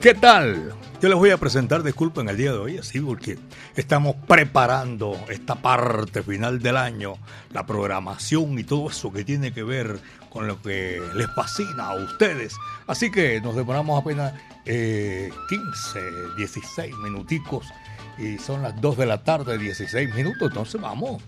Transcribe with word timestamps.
¿Qué 0.00 0.14
tal? 0.14 0.74
Yo 1.00 1.08
les 1.08 1.16
voy 1.16 1.30
a 1.30 1.36
presentar, 1.36 1.84
disculpen, 1.84 2.28
el 2.28 2.36
día 2.36 2.50
de 2.50 2.58
hoy, 2.58 2.78
así 2.78 2.98
porque 2.98 3.38
estamos 3.76 4.16
preparando 4.26 5.16
esta 5.28 5.54
parte 5.54 6.24
final 6.24 6.58
del 6.60 6.76
año, 6.76 7.14
la 7.52 7.64
programación 7.64 8.58
y 8.58 8.64
todo 8.64 8.90
eso 8.90 9.12
que 9.12 9.22
tiene 9.22 9.52
que 9.52 9.62
ver 9.62 10.00
con 10.30 10.48
lo 10.48 10.60
que 10.60 11.00
les 11.14 11.32
fascina 11.32 11.90
a 11.90 11.94
ustedes. 11.94 12.56
Así 12.88 13.12
que 13.12 13.40
nos 13.40 13.54
demoramos 13.54 14.00
apenas 14.00 14.32
15, 14.64 15.30
16 16.36 16.96
minuticos 16.96 17.68
y 18.18 18.38
son 18.38 18.62
las 18.62 18.80
2 18.80 18.96
de 18.96 19.06
la 19.06 19.22
tarde, 19.22 19.58
16 19.58 20.12
minutos, 20.12 20.48
entonces 20.48 20.80
vamos 20.80 21.22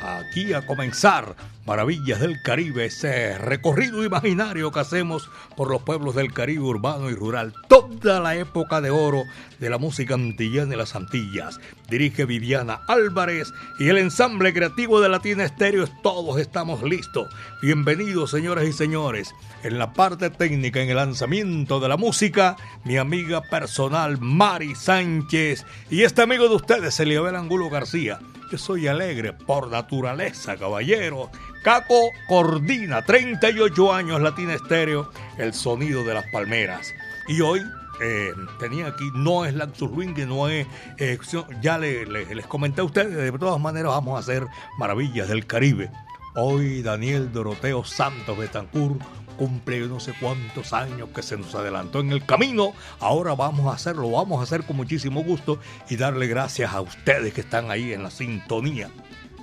aquí 0.00 0.52
a 0.52 0.64
comenzar 0.64 1.34
Maravillas 1.64 2.18
del 2.18 2.42
Caribe, 2.42 2.86
ese 2.86 3.38
recorrido 3.38 4.02
imaginario 4.04 4.72
que 4.72 4.80
hacemos 4.80 5.30
por 5.56 5.70
los 5.70 5.82
pueblos 5.82 6.16
del 6.16 6.32
Caribe 6.32 6.64
urbano 6.64 7.08
y 7.08 7.14
rural, 7.14 7.54
toda 7.68 8.18
la 8.18 8.34
época 8.34 8.80
de 8.80 8.90
oro 8.90 9.22
de 9.60 9.70
la 9.70 9.78
música 9.78 10.14
antillana 10.14 10.70
de 10.70 10.76
las 10.76 10.96
Antillas. 10.96 11.60
Dirige 11.88 12.24
Viviana 12.24 12.80
Álvarez 12.88 13.52
y 13.78 13.88
el 13.88 13.98
ensamble 13.98 14.52
creativo 14.52 15.00
de 15.00 15.08
Latina 15.08 15.44
Estéreo, 15.44 15.86
todos 16.02 16.40
estamos 16.40 16.82
listos. 16.82 17.28
Bienvenidos, 17.62 18.32
señoras 18.32 18.64
y 18.64 18.72
señores. 18.72 19.32
En 19.62 19.78
la 19.78 19.92
parte 19.92 20.30
técnica, 20.30 20.80
en 20.80 20.90
el 20.90 20.96
lanzamiento 20.96 21.78
de 21.78 21.88
la 21.88 21.96
música, 21.96 22.56
mi 22.82 22.96
amiga 22.96 23.40
personal 23.40 24.18
Mari 24.20 24.74
Sánchez 24.74 25.64
y 25.90 26.02
este 26.02 26.22
amigo 26.22 26.48
de 26.48 26.56
ustedes, 26.56 26.98
Eliabel 26.98 27.36
Angulo 27.36 27.70
García. 27.70 28.18
Yo 28.50 28.58
soy 28.58 28.86
alegre 28.86 29.32
por 29.32 29.70
naturaleza, 29.70 30.58
caballero. 30.58 31.30
Caco 31.62 32.10
coordina 32.26 33.02
38 33.02 33.92
años 33.94 34.20
Latina 34.20 34.52
Estéreo, 34.54 35.08
el 35.38 35.54
sonido 35.54 36.02
de 36.02 36.14
las 36.14 36.24
palmeras. 36.32 36.92
Y 37.28 37.40
hoy 37.40 37.60
eh, 38.00 38.32
tenía 38.58 38.88
aquí, 38.88 39.04
no 39.14 39.44
es 39.44 39.54
que 39.54 40.26
no 40.26 40.48
es, 40.48 40.66
eh, 40.98 41.18
ya 41.60 41.78
les 41.78 42.46
comenté 42.48 42.80
a 42.80 42.84
ustedes, 42.84 43.14
de 43.14 43.38
todas 43.38 43.60
maneras 43.60 43.92
vamos 43.92 44.16
a 44.16 44.18
hacer 44.18 44.44
maravillas 44.76 45.28
del 45.28 45.46
Caribe. 45.46 45.88
Hoy 46.34 46.82
Daniel 46.82 47.30
Doroteo 47.30 47.84
Santos 47.84 48.36
Betancourt 48.36 49.00
cumple 49.38 49.86
no 49.86 50.00
sé 50.00 50.14
cuántos 50.18 50.72
años 50.72 51.10
que 51.14 51.22
se 51.22 51.36
nos 51.36 51.54
adelantó 51.54 52.00
en 52.00 52.10
el 52.10 52.26
camino. 52.26 52.72
Ahora 52.98 53.36
vamos 53.36 53.68
a 53.68 53.76
hacerlo, 53.76 54.10
vamos 54.10 54.40
a 54.40 54.42
hacer 54.42 54.64
con 54.64 54.76
muchísimo 54.76 55.22
gusto 55.22 55.60
y 55.88 55.94
darle 55.94 56.26
gracias 56.26 56.74
a 56.74 56.80
ustedes 56.80 57.32
que 57.32 57.42
están 57.42 57.70
ahí 57.70 57.92
en 57.92 58.02
la 58.02 58.10
sintonía. 58.10 58.90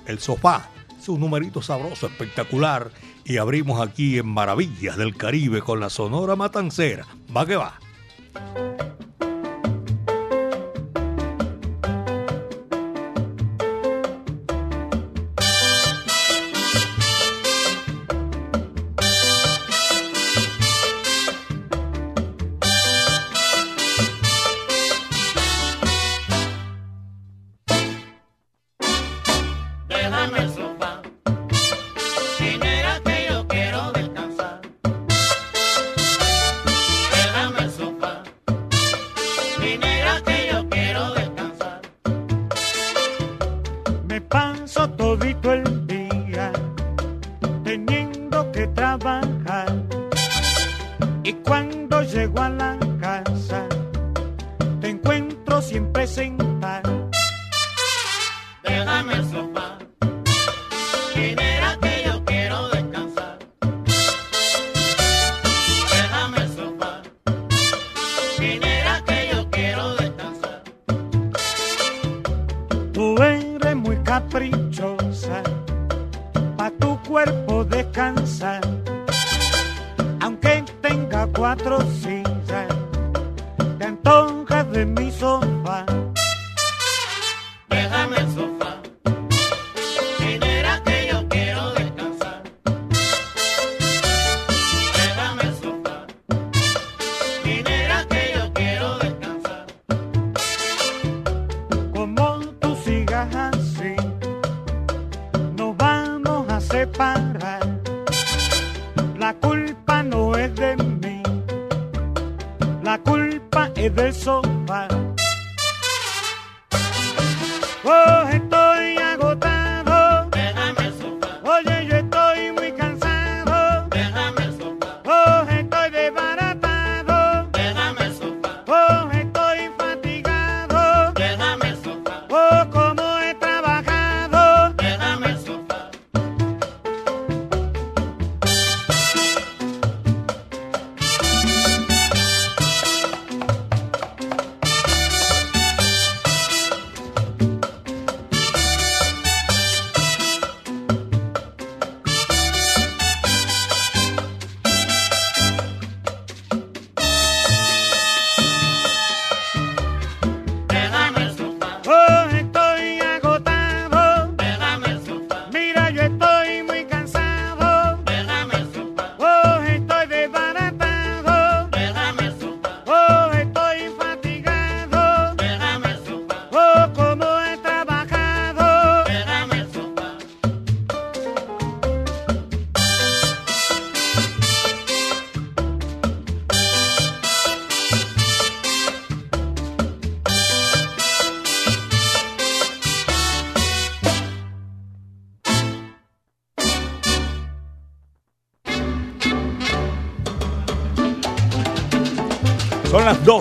El 0.06 0.18
sofá, 0.18 0.68
un 1.12 1.20
numerito 1.20 1.62
sabroso, 1.62 2.06
espectacular. 2.06 2.90
Y 3.24 3.36
abrimos 3.36 3.86
aquí 3.86 4.18
en 4.18 4.26
Maravillas 4.26 4.96
del 4.96 5.16
Caribe 5.16 5.60
con 5.60 5.80
la 5.80 5.90
Sonora 5.90 6.36
Matancera. 6.36 7.06
Va 7.34 7.46
que 7.46 7.56
va. 7.56 7.78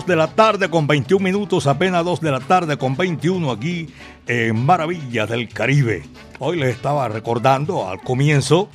De 0.09 0.15
la 0.15 0.27
tarde 0.27 0.69
con 0.71 0.87
21 0.87 1.23
minutos, 1.23 1.67
apenas 1.67 2.03
2 2.03 2.21
de 2.21 2.31
la 2.31 2.39
tarde 2.39 2.77
con 2.77 2.97
21 2.97 3.51
aquí 3.51 3.87
en 4.25 4.65
Maravillas 4.65 5.29
del 5.29 5.49
Caribe. 5.49 6.01
Hoy 6.39 6.57
les 6.57 6.75
estaba 6.75 7.07
recordando 7.07 7.87
al 7.87 8.01
comienzo 8.01 8.69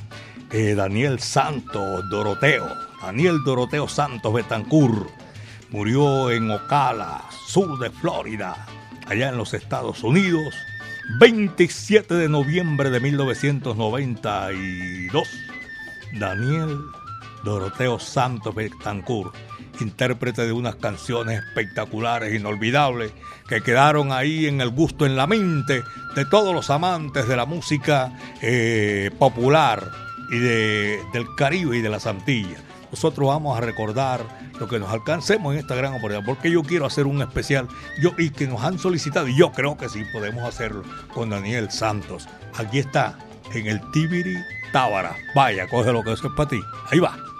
eh, 0.49 0.75
Daniel 0.75 1.19
Santos 1.19 2.09
Doroteo, 2.09 2.65
Daniel 3.01 3.43
Doroteo 3.43 3.89
Santos 3.89 4.33
Betancourt, 4.33 5.09
murió 5.71 6.31
en 6.31 6.49
Ocala, 6.49 7.25
sur 7.47 7.77
de 7.79 7.89
Florida, 7.89 8.65
allá 9.05 9.27
en 9.27 9.35
los 9.35 9.53
Estados 9.53 10.05
Unidos, 10.05 10.55
27 11.19 12.13
de 12.13 12.29
noviembre 12.29 12.91
de 12.91 13.01
1992. 13.01 15.27
Daniel 16.17 16.79
Doroteo 17.45 17.99
Santos 17.99 18.53
Betancourt 18.53 19.33
intérprete 19.81 20.45
de 20.45 20.51
unas 20.51 20.75
canciones 20.75 21.43
espectaculares, 21.43 22.33
inolvidables, 22.33 23.11
que 23.47 23.61
quedaron 23.61 24.11
ahí 24.11 24.47
en 24.47 24.61
el 24.61 24.69
gusto, 24.69 25.05
en 25.05 25.15
la 25.15 25.27
mente 25.27 25.83
de 26.15 26.25
todos 26.25 26.53
los 26.53 26.69
amantes 26.69 27.27
de 27.27 27.35
la 27.35 27.45
música 27.45 28.11
eh, 28.41 29.11
popular 29.19 29.91
y 30.31 30.37
de, 30.37 30.99
del 31.13 31.25
Caribe 31.35 31.77
y 31.77 31.81
de 31.81 31.89
las 31.89 32.07
Antillas. 32.07 32.61
Nosotros 32.91 33.27
vamos 33.27 33.57
a 33.57 33.61
recordar 33.61 34.21
lo 34.59 34.67
que 34.67 34.79
nos 34.79 34.89
alcancemos 34.91 35.53
en 35.53 35.59
esta 35.59 35.75
gran 35.75 35.93
oportunidad, 35.93 36.25
porque 36.25 36.49
yo 36.49 36.63
quiero 36.63 36.85
hacer 36.85 37.05
un 37.07 37.21
especial 37.21 37.67
yo, 38.01 38.11
y 38.17 38.29
que 38.29 38.47
nos 38.47 38.63
han 38.63 38.79
solicitado, 38.79 39.27
y 39.27 39.37
yo 39.37 39.51
creo 39.51 39.77
que 39.77 39.89
sí 39.89 40.03
podemos 40.13 40.47
hacerlo 40.47 40.83
con 41.13 41.29
Daniel 41.29 41.69
Santos. 41.71 42.27
Aquí 42.57 42.79
está, 42.79 43.17
en 43.53 43.67
el 43.67 43.81
Tibiri 43.91 44.37
Tábara. 44.71 45.15
Vaya, 45.35 45.67
coge 45.67 45.91
lo 45.91 46.03
que 46.03 46.13
eso 46.13 46.27
es 46.27 46.33
para 46.33 46.49
ti. 46.49 46.59
Ahí 46.89 46.99
va. 46.99 47.34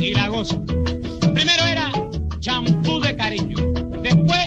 Y 0.00 0.14
la 0.14 0.28
goza. 0.28 0.58
Primero 1.34 1.64
era 1.64 1.92
champú 2.40 3.00
de 3.00 3.14
cariño, 3.16 3.56
después 4.02 4.46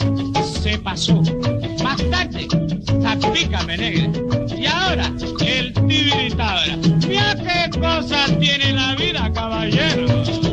se 0.61 0.77
pasó. 0.79 1.21
Más 1.83 1.97
tarde, 2.09 2.47
me 3.67 3.77
negra. 3.77 4.11
Y 4.57 4.65
ahora, 4.65 5.13
el 5.45 5.73
tibiritabra. 5.73 6.77
Mira 7.07 7.35
qué 7.35 7.79
cosas 7.79 8.37
tiene 8.39 8.73
la 8.73 8.95
vida, 8.95 9.31
caballero. 9.33 10.52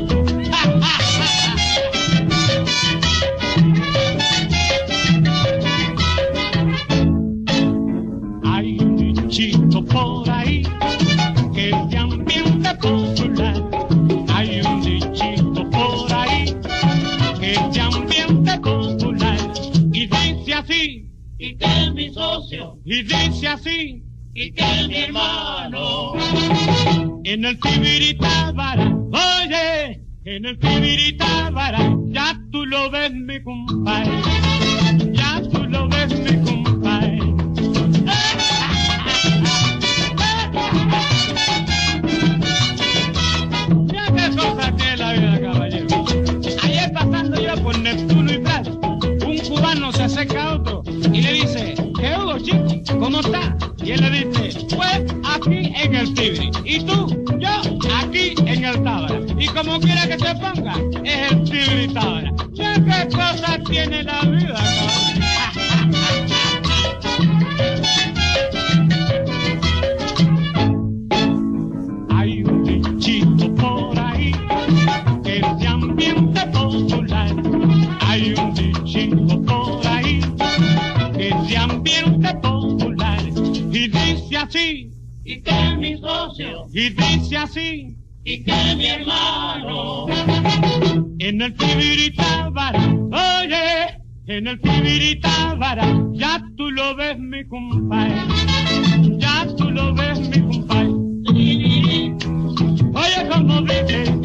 Así, 23.50 24.04
y 24.34 24.52
que 24.52 24.64
mi 24.88 24.96
hermano, 24.96 26.12
en 27.24 27.44
el 27.44 27.58
Tibiritábara, 27.58 28.94
oye, 29.12 30.00
en 30.24 30.44
el 30.46 30.58
Tibiritábara, 30.58 31.92
ya 32.10 32.40
tú 32.52 32.64
lo 32.64 32.90
ves 32.90 33.12
mi 33.12 33.42
compadre, 33.42 34.12
ya 35.12 35.42
tú 35.52 35.64
lo 35.64 35.88
ves 35.88 36.20
mi 36.20 36.44
compadre. 36.44 37.18
Ya 43.86 44.06
qué 44.14 44.36
cosa 44.36 44.76
tiene 44.76 44.96
la 44.96 45.12
vida, 45.12 45.40
caballero. 45.40 46.04
Ayer 46.62 46.92
pasando 46.92 47.40
yo 47.40 47.62
por 47.62 47.78
Neptuno 47.78 48.32
y 48.32 48.38
Plata, 48.38 48.70
un 48.70 49.38
cubano 49.48 49.92
se 49.92 50.04
acerca 50.04 50.44
a 50.44 50.54
otro 50.54 50.82
y 51.12 51.20
le 51.20 51.32
dice, 51.32 51.79
chico, 52.42 52.98
¿cómo 52.98 53.20
está? 53.20 53.56
Y 53.82 53.92
él 53.92 54.00
le 54.00 54.10
dice, 54.10 54.66
pues 54.76 55.02
aquí 55.24 55.72
en 55.74 55.94
el 55.94 56.14
Tibri. 56.14 56.50
Y 56.64 56.84
tú, 56.84 57.24
yo, 57.38 57.50
aquí 57.96 58.34
en 58.46 58.64
el 58.64 58.82
Tábara. 58.82 59.20
Y 59.38 59.46
como 59.48 59.80
quiera 59.80 60.06
que 60.06 60.18
se 60.18 60.34
ponga, 60.34 60.74
es 61.04 61.32
el 61.32 61.44
Tibri 61.44 61.88
Tábara. 61.94 62.32
¿Qué 62.54 63.08
cosa 63.08 63.58
tiene 63.68 64.02
la 64.02 64.20
vida, 64.22 64.58
y 65.16 65.29
y 87.30 87.32
dice 87.32 87.36
así, 87.36 87.96
y 88.24 88.42
que 88.42 88.74
mi 88.76 88.86
hermano, 88.86 90.06
en 91.20 91.40
el 91.40 91.54
Tibiritábara, 91.54 92.80
oye, 93.12 94.02
en 94.26 94.48
el 94.48 94.60
Tibiritábara, 94.60 95.86
ya 96.12 96.42
tú 96.56 96.70
lo 96.72 96.96
ves 96.96 97.18
mi 97.20 97.46
compadre, 97.46 98.16
ya 99.18 99.46
tú 99.56 99.70
lo 99.70 99.94
ves 99.94 100.18
mi 100.28 100.40
compadre. 100.40 100.90
Oye, 102.94 103.28
como 103.30 103.62
dice, 103.62 104.19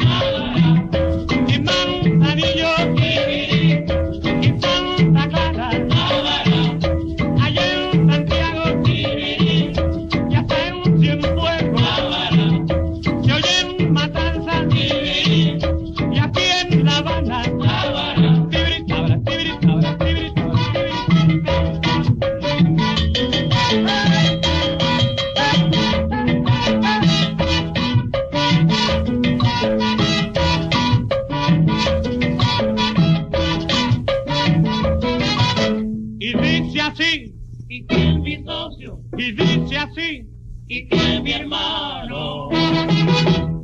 y 39.18 39.32
dice 39.32 39.76
así, 39.76 40.22
y 40.68 40.88
que 40.88 41.20
mi 41.20 41.32
hermano, 41.32 42.48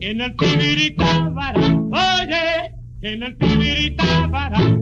en 0.01 0.21
el 0.21 0.37
Tibiritábara, 0.37 1.61
oye, 1.61 2.75
en 3.03 3.23
el 3.23 3.39
Tibiritábara, 3.39 4.79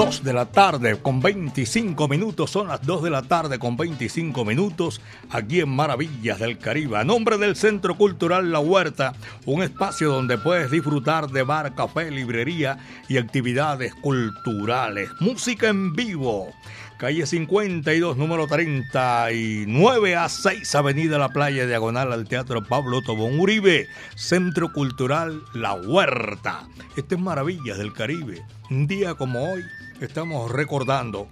2 0.00 0.24
de 0.24 0.32
la 0.32 0.46
tarde 0.46 0.98
con 1.02 1.20
25 1.20 2.08
minutos, 2.08 2.50
son 2.50 2.68
las 2.68 2.80
2 2.86 3.02
de 3.02 3.10
la 3.10 3.20
tarde 3.20 3.58
con 3.58 3.76
25 3.76 4.46
minutos 4.46 4.98
aquí 5.28 5.60
en 5.60 5.68
Maravillas 5.68 6.38
del 6.38 6.56
Caribe. 6.56 6.96
A 6.96 7.04
nombre 7.04 7.36
del 7.36 7.54
Centro 7.54 7.98
Cultural 7.98 8.50
La 8.50 8.60
Huerta, 8.60 9.12
un 9.44 9.62
espacio 9.62 10.10
donde 10.10 10.38
puedes 10.38 10.70
disfrutar 10.70 11.28
de 11.28 11.42
bar, 11.42 11.74
café, 11.74 12.10
librería 12.10 12.78
y 13.10 13.18
actividades 13.18 13.94
culturales. 13.96 15.10
Música 15.20 15.68
en 15.68 15.92
vivo. 15.92 16.48
Calle 16.96 17.26
52, 17.26 18.16
número 18.16 18.46
39 18.46 20.16
a 20.16 20.28
6, 20.30 20.74
Avenida 20.76 21.18
La 21.18 21.28
Playa, 21.28 21.66
diagonal 21.66 22.12
al 22.14 22.26
Teatro 22.26 22.62
Pablo 22.62 23.02
Tobón 23.02 23.38
Uribe, 23.38 23.86
Centro 24.16 24.72
Cultural 24.72 25.42
La 25.52 25.74
Huerta. 25.74 26.66
Este 26.96 27.16
es 27.16 27.20
Maravillas 27.20 27.76
del 27.76 27.92
Caribe. 27.92 28.42
Un 28.70 28.86
día 28.86 29.14
como 29.14 29.50
hoy, 29.50 29.62
estamos 30.00 30.50
recordando 30.50 31.28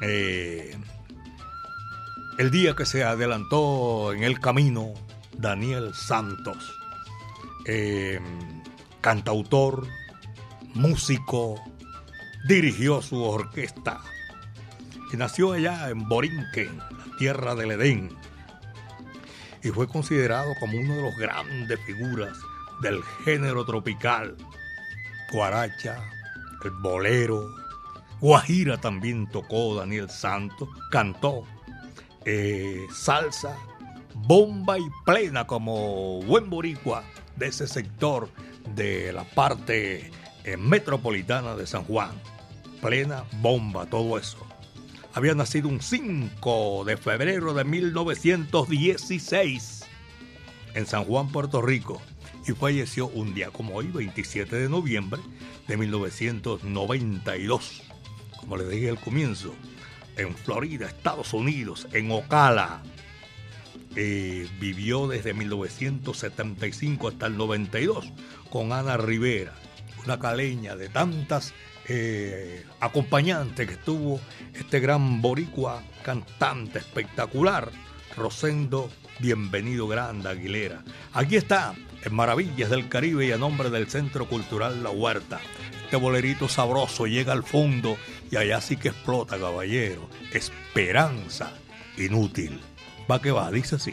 eh, 0.00 0.76
el 2.38 2.50
día 2.50 2.74
que 2.74 2.84
se 2.84 3.04
adelantó 3.04 4.12
en 4.12 4.22
el 4.22 4.38
camino 4.38 4.92
Daniel 5.36 5.94
Santos, 5.94 6.78
eh, 7.66 8.20
cantautor, 9.00 9.86
músico, 10.74 11.62
dirigió 12.46 13.00
su 13.00 13.22
orquesta 13.22 14.00
y 15.12 15.16
nació 15.16 15.52
allá 15.52 15.88
en 15.90 16.08
Borinquen, 16.08 16.78
la 16.78 17.16
tierra 17.18 17.54
del 17.54 17.72
Edén, 17.72 18.10
y 19.62 19.68
fue 19.68 19.86
considerado 19.86 20.52
como 20.60 20.78
uno 20.78 20.96
de 20.96 21.02
los 21.02 21.16
grandes 21.16 21.78
figuras 21.86 22.36
del 22.82 23.02
género 23.24 23.64
tropical. 23.64 24.36
Guaracha, 25.30 26.02
el 26.64 26.70
bolero, 26.82 27.61
Guajira 28.22 28.80
también 28.80 29.26
tocó 29.26 29.74
Daniel 29.74 30.08
Santos, 30.08 30.70
cantó 30.92 31.42
eh, 32.24 32.86
salsa, 32.94 33.58
bomba 34.14 34.78
y 34.78 34.84
plena 35.04 35.44
como 35.44 36.22
buen 36.22 36.48
boricua 36.48 37.02
de 37.34 37.48
ese 37.48 37.66
sector 37.66 38.28
de 38.76 39.12
la 39.12 39.24
parte 39.24 40.12
eh, 40.44 40.56
metropolitana 40.56 41.56
de 41.56 41.66
San 41.66 41.82
Juan. 41.82 42.12
Plena 42.80 43.24
bomba, 43.40 43.86
todo 43.86 44.16
eso. 44.16 44.38
Había 45.14 45.34
nacido 45.34 45.68
un 45.68 45.82
5 45.82 46.84
de 46.84 46.96
febrero 46.96 47.54
de 47.54 47.64
1916 47.64 49.84
en 50.74 50.86
San 50.86 51.04
Juan, 51.06 51.26
Puerto 51.26 51.60
Rico, 51.60 52.00
y 52.46 52.52
falleció 52.52 53.08
un 53.08 53.34
día 53.34 53.50
como 53.50 53.74
hoy, 53.74 53.88
27 53.88 54.54
de 54.54 54.68
noviembre 54.68 55.20
de 55.66 55.76
1992. 55.76 57.91
Como 58.42 58.56
les 58.58 58.68
dije 58.68 58.90
al 58.90 59.00
comienzo, 59.00 59.54
en 60.16 60.34
Florida, 60.34 60.86
Estados 60.86 61.32
Unidos, 61.32 61.88
en 61.92 62.10
Ocala. 62.10 62.82
Eh, 63.94 64.48
vivió 64.58 65.06
desde 65.06 65.34
1975 65.34 67.08
hasta 67.08 67.26
el 67.26 67.36
92 67.36 68.10
con 68.50 68.72
Ana 68.72 68.96
Rivera, 68.96 69.52
una 70.04 70.18
caleña 70.18 70.76
de 70.76 70.88
tantas 70.88 71.52
eh, 71.88 72.64
acompañantes 72.80 73.68
que 73.68 73.76
tuvo 73.76 74.18
este 74.54 74.80
gran 74.80 75.20
boricua 75.20 75.82
cantante 76.02 76.78
espectacular, 76.78 77.70
Rosendo 78.16 78.90
Bienvenido 79.18 79.86
Grande 79.86 80.30
Aguilera. 80.30 80.82
Aquí 81.12 81.36
está, 81.36 81.74
en 82.02 82.14
Maravillas 82.14 82.70
del 82.70 82.88
Caribe 82.88 83.26
y 83.26 83.32
a 83.32 83.38
nombre 83.38 83.68
del 83.68 83.88
Centro 83.88 84.26
Cultural 84.26 84.82
La 84.82 84.90
Huerta. 84.90 85.40
Este 85.84 85.96
bolerito 85.96 86.48
sabroso 86.48 87.06
llega 87.06 87.32
al 87.32 87.42
fondo 87.42 87.98
y 88.32 88.36
allá 88.38 88.62
sí 88.62 88.78
que 88.78 88.88
explota, 88.88 89.38
caballero. 89.38 90.08
Esperanza 90.32 91.52
inútil. 91.98 92.62
Va 93.08 93.20
que 93.20 93.30
va, 93.30 93.50
dice 93.50 93.76
así. 93.76 93.92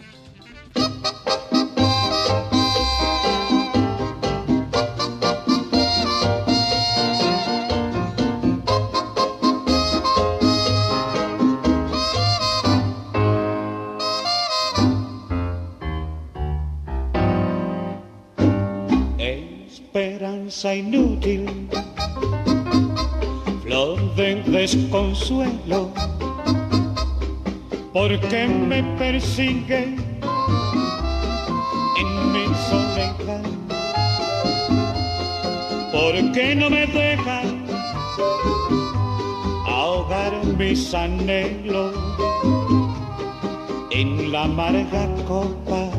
Esperanza 19.18 20.74
inútil, 20.74 21.68
de 24.36 24.44
desconsuelo, 24.52 25.92
porque 27.92 28.48
me 28.48 28.84
persigue 28.98 29.96
en 32.02 32.32
mi 32.32 32.46
soledad, 32.70 33.44
porque 35.92 36.56
no 36.56 36.70
me 36.70 36.86
deja 36.86 37.42
ahogar 39.66 40.34
mis 40.58 40.94
anhelos 40.94 41.96
en 43.90 44.32
la 44.32 44.44
amarga 44.44 45.08
copa 45.28 45.90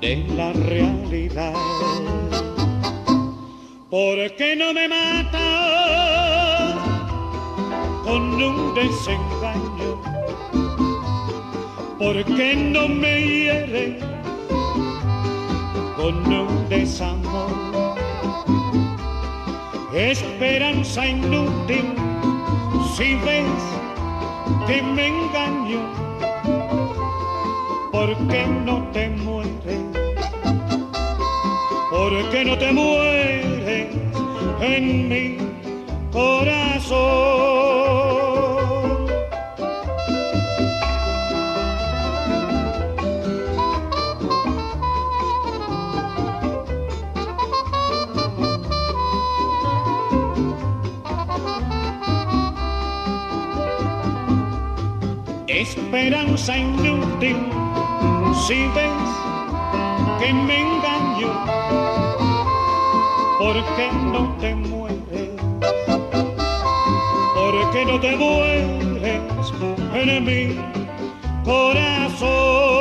de 0.00 0.16
la 0.36 0.52
realidad. 0.54 1.54
¿Por 3.90 4.36
qué 4.36 4.54
no 4.56 4.72
me 4.72 4.88
mata 4.88 5.99
con 8.10 8.42
un 8.42 8.74
desengaño? 8.74 9.90
¿Por 11.96 12.24
qué 12.24 12.56
no 12.56 12.88
me 12.88 13.14
hiere 13.20 14.00
con 15.96 16.14
un 16.26 16.68
desamor? 16.68 17.52
Esperanza 19.94 21.06
inútil, 21.06 21.86
si 22.96 23.14
ves 23.26 23.62
que 24.66 24.82
me 24.82 25.06
engaño, 25.14 25.82
¿por 27.92 28.08
qué 28.26 28.44
no 28.66 28.76
te 28.92 29.08
mueres? 29.10 29.84
¿Por 31.90 32.30
qué 32.30 32.44
no 32.44 32.58
te 32.58 32.72
mueres? 32.72 33.50
en 34.60 35.08
mi 35.08 35.38
corazón. 36.12 37.59
Esperanza 55.60 56.56
inútil, 56.56 57.36
si 58.46 58.54
ves 58.74 59.10
que 60.18 60.32
me 60.32 60.58
engaño 60.58 61.28
¿Por 63.38 63.56
qué 63.76 63.90
no 64.10 64.36
te 64.40 64.54
mueres? 64.54 65.30
¿Por 67.34 67.70
qué 67.72 67.84
no 67.84 68.00
te 68.00 68.16
mueres 68.16 69.20
en 69.92 70.24
mi 70.24 70.56
corazón? 71.44 72.79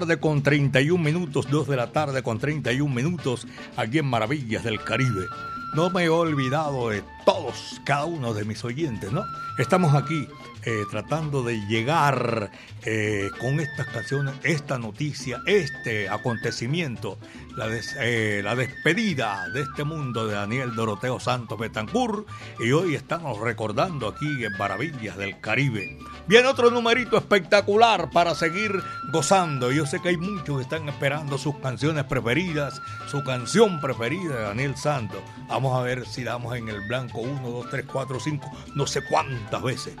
Tarde 0.00 0.18
con 0.18 0.42
31 0.42 1.04
minutos, 1.04 1.46
2 1.50 1.68
de 1.68 1.76
la 1.76 1.92
tarde 1.92 2.22
con 2.22 2.38
31 2.38 2.94
minutos, 2.94 3.46
aquí 3.76 3.98
en 3.98 4.06
Maravillas 4.06 4.64
del 4.64 4.82
Caribe. 4.82 5.26
No 5.74 5.90
me 5.90 6.04
he 6.04 6.08
olvidado 6.08 6.88
de 6.88 7.04
todos, 7.26 7.78
cada 7.84 8.06
uno 8.06 8.32
de 8.32 8.46
mis 8.46 8.64
oyentes, 8.64 9.12
¿no? 9.12 9.24
Estamos 9.58 9.94
aquí 9.94 10.26
eh, 10.64 10.84
tratando 10.90 11.42
de 11.42 11.60
llegar 11.66 12.50
eh, 12.86 13.28
con 13.38 13.60
estas 13.60 13.88
canciones, 13.88 14.32
esta 14.42 14.78
noticia, 14.78 15.42
este 15.44 16.08
acontecimiento, 16.08 17.18
la, 17.56 17.68
eh, 18.00 18.40
la, 18.42 18.56
despedida 18.56 19.50
de 19.50 19.60
este 19.60 19.84
mundo 19.84 20.26
de 20.26 20.32
Daniel 20.32 20.74
Doroteo 20.74 21.20
Santos 21.20 21.58
Betancourt. 21.58 22.26
Y 22.58 22.72
hoy 22.72 22.94
estamos 22.94 23.38
recordando 23.38 24.08
aquí 24.08 24.46
en 24.46 24.56
Maravillas 24.56 25.18
del 25.18 25.40
Caribe 25.40 25.98
Viene 26.26 26.48
otro 26.48 26.70
numerito 26.70 27.16
espectacular 27.16 28.10
para 28.10 28.34
seguir 28.34 28.82
gozando. 29.12 29.72
Yo 29.72 29.84
sé 29.86 30.00
que 30.00 30.10
hay 30.10 30.16
muchos 30.16 30.56
que 30.56 30.62
están 30.62 30.88
esperando 30.88 31.38
sus 31.38 31.56
canciones 31.56 32.04
preferidas, 32.04 32.80
su 33.08 33.24
canción 33.24 33.80
preferida 33.80 34.36
de 34.36 34.42
Daniel 34.42 34.76
Santos. 34.76 35.20
Vamos 35.48 35.76
a 35.76 35.82
ver 35.82 36.06
si 36.06 36.22
damos 36.22 36.54
en 36.56 36.68
el 36.68 36.80
blanco 36.86 37.20
1, 37.20 37.48
2, 37.48 37.70
3, 37.70 37.86
4, 37.92 38.20
5, 38.20 38.50
no 38.74 38.86
sé 38.86 39.02
cuántas 39.08 39.62
veces. 39.62 39.94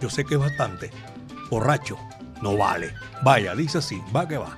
Yo 0.00 0.10
sé 0.10 0.24
que 0.24 0.34
es 0.34 0.40
bastante. 0.40 0.90
Borracho, 1.48 1.96
no 2.42 2.56
vale. 2.56 2.94
Vaya, 3.22 3.54
dice 3.54 3.78
así, 3.78 4.02
va 4.14 4.28
que 4.28 4.36
va. 4.36 4.56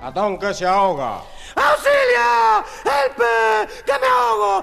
Ratón 0.00 0.38
que 0.38 0.54
se 0.54 0.66
ahoga. 0.66 1.20
¡Auxilio! 1.56 2.64
¡Helpe! 2.84 3.74
¡Que 3.84 3.92
me 3.98 4.06
ahogo! 4.06 4.62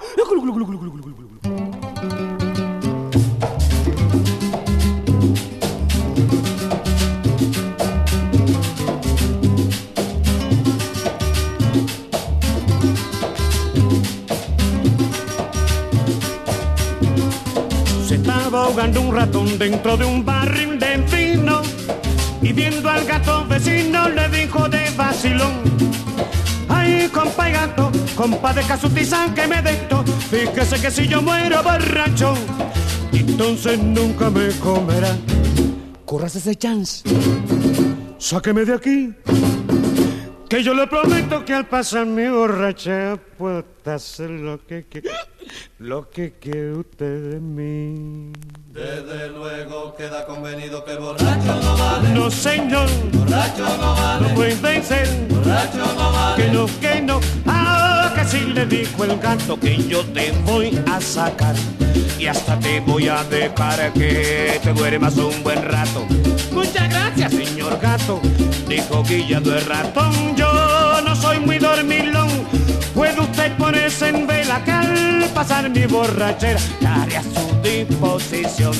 Ratón 19.16 19.58
dentro 19.58 19.96
de 19.96 20.04
un 20.04 20.26
barril 20.26 20.78
de 20.78 20.98
vino 20.98 21.62
y 22.42 22.52
viendo 22.52 22.90
al 22.90 23.06
gato 23.06 23.46
vecino 23.48 24.10
le 24.10 24.28
dijo 24.28 24.68
de 24.68 24.90
vacilón. 24.98 25.54
Ay, 26.68 27.08
compa 27.14 27.50
y 27.50 27.54
gato, 27.54 27.92
compa 28.14 28.54
de 28.54 28.64
casutizan 28.64 29.34
que 29.34 29.48
me 29.48 29.62
desto, 29.62 30.04
fíjese 30.30 30.82
que 30.82 30.92
si 30.92 31.08
yo 31.08 31.22
muero 31.22 31.64
borracho, 31.64 32.34
entonces 33.14 33.82
nunca 33.82 34.30
me 34.30 34.50
comerá. 34.60 35.16
Corras 36.04 36.36
ese 36.36 36.56
chance, 36.56 37.02
sáqueme 38.18 38.66
de 38.66 38.74
aquí, 38.74 39.14
que 40.50 40.64
yo 40.64 40.74
le 40.74 40.88
prometo 40.88 41.44
que 41.44 41.54
al 41.54 41.66
pasar 41.68 42.06
mi 42.06 42.28
borracha 42.28 43.18
puedo 43.38 43.64
hacer 43.86 44.30
lo 44.30 44.64
que 44.66 44.86
quiera, 44.86 45.10
lo 45.80 46.10
que 46.10 46.34
quiere 46.40 46.74
usted 46.74 47.32
de 47.32 47.40
mí. 47.40 48.32
Desde 48.72 49.30
luego 49.30 49.96
queda 49.96 50.26
convenido 50.26 50.84
que 50.84 50.96
borracho 50.96 51.56
no 51.62 51.78
vale. 51.78 52.10
No 52.10 52.30
señor, 52.30 52.88
Borracho 53.14 53.78
no 53.78 53.94
vale. 53.96 54.30
no 54.30 54.36
puede 54.36 54.84
ser, 54.84 55.08
Borracho 55.30 55.78
no 55.98 56.12
vale. 56.12 56.44
que 56.44 56.52
no, 56.52 56.66
que 56.82 57.02
no. 57.02 57.20
Ah, 57.48 58.12
que 58.16 58.26
sí 58.26 58.42
le 58.42 58.66
dijo 58.66 59.04
el 59.04 59.18
gato 59.20 59.60
que 59.60 59.78
yo 59.78 60.04
te 60.06 60.32
voy 60.46 60.78
a 60.92 61.00
sacar 61.02 61.56
y 62.20 62.28
hasta 62.28 62.58
te 62.60 62.80
voy 62.80 63.08
a 63.08 63.24
dejar 63.24 63.92
que 63.94 64.60
te 64.64 64.74
duermas 64.74 65.18
un 65.18 65.44
buen 65.44 65.62
rato. 65.64 66.06
Muchas 66.52 66.90
gracias, 66.90 67.32
señor 67.32 67.80
gato, 67.80 68.22
dijo 68.68 69.04
guillado 69.04 69.56
el 69.56 69.66
ratón. 69.66 70.36
Yo 70.36 71.02
no 71.04 71.16
soy 71.16 71.40
muy 71.40 71.58
dormilón. 71.60 72.30
Puede 72.94 73.20
usted 73.20 73.52
ponerse 73.58 74.10
en 74.10 74.26
vela 74.26 74.64
que 74.64 74.72
al 74.72 75.30
pasar 75.34 75.70
mi 75.70 75.86
borrachera 75.86 76.58
estaré 76.60 77.18
a 77.18 77.24
su 77.24 77.62
disposición. 77.62 78.74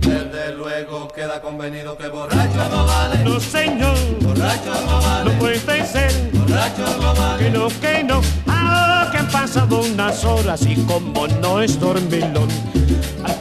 Desde 0.00 0.54
luego 0.56 1.08
queda 1.08 1.40
convenido 1.40 1.96
que 1.96 2.08
borracho 2.08 2.68
no 2.70 2.84
vale. 2.86 3.24
No 3.24 3.40
señor, 3.40 3.96
Borracho 4.20 4.74
no 4.86 5.00
vale. 5.00 5.32
no 5.32 5.38
puede 5.38 5.86
ser. 5.86 6.12
Borracho 6.34 6.84
no 7.00 7.14
vale. 7.14 7.44
Que 7.44 7.50
no, 7.50 7.68
que 7.80 8.04
no, 8.04 8.20
ah, 8.48 9.08
que 9.10 9.18
han 9.18 9.28
pasado 9.28 9.80
unas 9.80 10.24
horas 10.24 10.66
y 10.66 10.74
como 10.84 11.28
no 11.28 11.62
es 11.62 11.78
dormilón, 11.78 12.48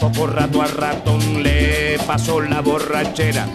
poco 0.01 0.25
rato 0.25 0.63
al 0.63 0.72
ratón 0.72 1.43
le 1.43 2.00
pasó 2.08 2.41
la 2.41 2.60
borrachera. 2.62 3.48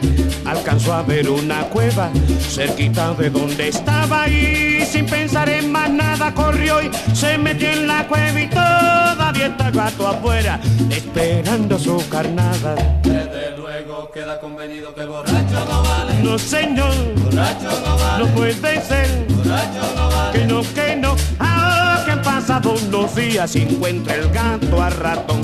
Alcanzó 0.45 0.95
a 0.95 1.03
ver 1.03 1.29
una 1.29 1.62
cueva 1.65 2.09
cerquita 2.41 3.12
de 3.15 3.31
donde 3.31 3.69
estaba 3.69 4.29
y 4.29 4.87
sin 4.87 5.07
pensar 5.07 5.49
en 5.49 5.73
más 5.73 5.91
nada 5.91 6.33
corrió 6.33 6.81
y 6.81 6.91
se 7.12 7.37
metió 7.37 7.69
en 7.69 7.89
la 7.89 8.06
cueva 8.06 8.41
y 8.41 8.49
todavía 8.49 9.47
está 9.47 9.67
el 9.67 9.75
gato 9.75 10.06
afuera 10.06 10.61
esperando 10.89 11.80
su 11.80 12.09
carnada. 12.09 12.76
Desde 13.02 13.56
luego 13.56 14.09
queda 14.13 14.39
convenido 14.39 14.95
que 14.95 15.04
borracho 15.04 15.65
no 15.69 15.82
vale. 15.82 16.15
No 16.23 16.39
señor, 16.39 16.95
Borracho 17.25 17.71
no 17.85 17.99
vale. 17.99 18.25
no 18.25 18.30
puede 18.37 18.82
ser. 18.82 19.26
Borracho 19.30 19.95
no 19.97 20.11
vale. 20.11 20.39
Que 20.39 20.47
no, 20.47 20.63
que 20.63 20.97
no, 20.97 21.17
ah, 21.41 22.04
que 22.06 22.17
han 22.50 22.63
pasado 22.63 22.75
unos 22.87 23.15
días 23.17 23.56
encuentra 23.56 24.15
el 24.15 24.30
gato 24.30 24.80
a 24.80 24.91
ratón. 24.91 25.43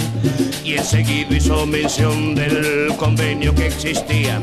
Y 0.65 0.75
enseguida 0.75 1.37
hizo 1.37 1.67
mención 1.67 2.35
del 2.35 2.95
convenio 2.97 3.53
que 3.55 3.67
existía. 3.67 4.41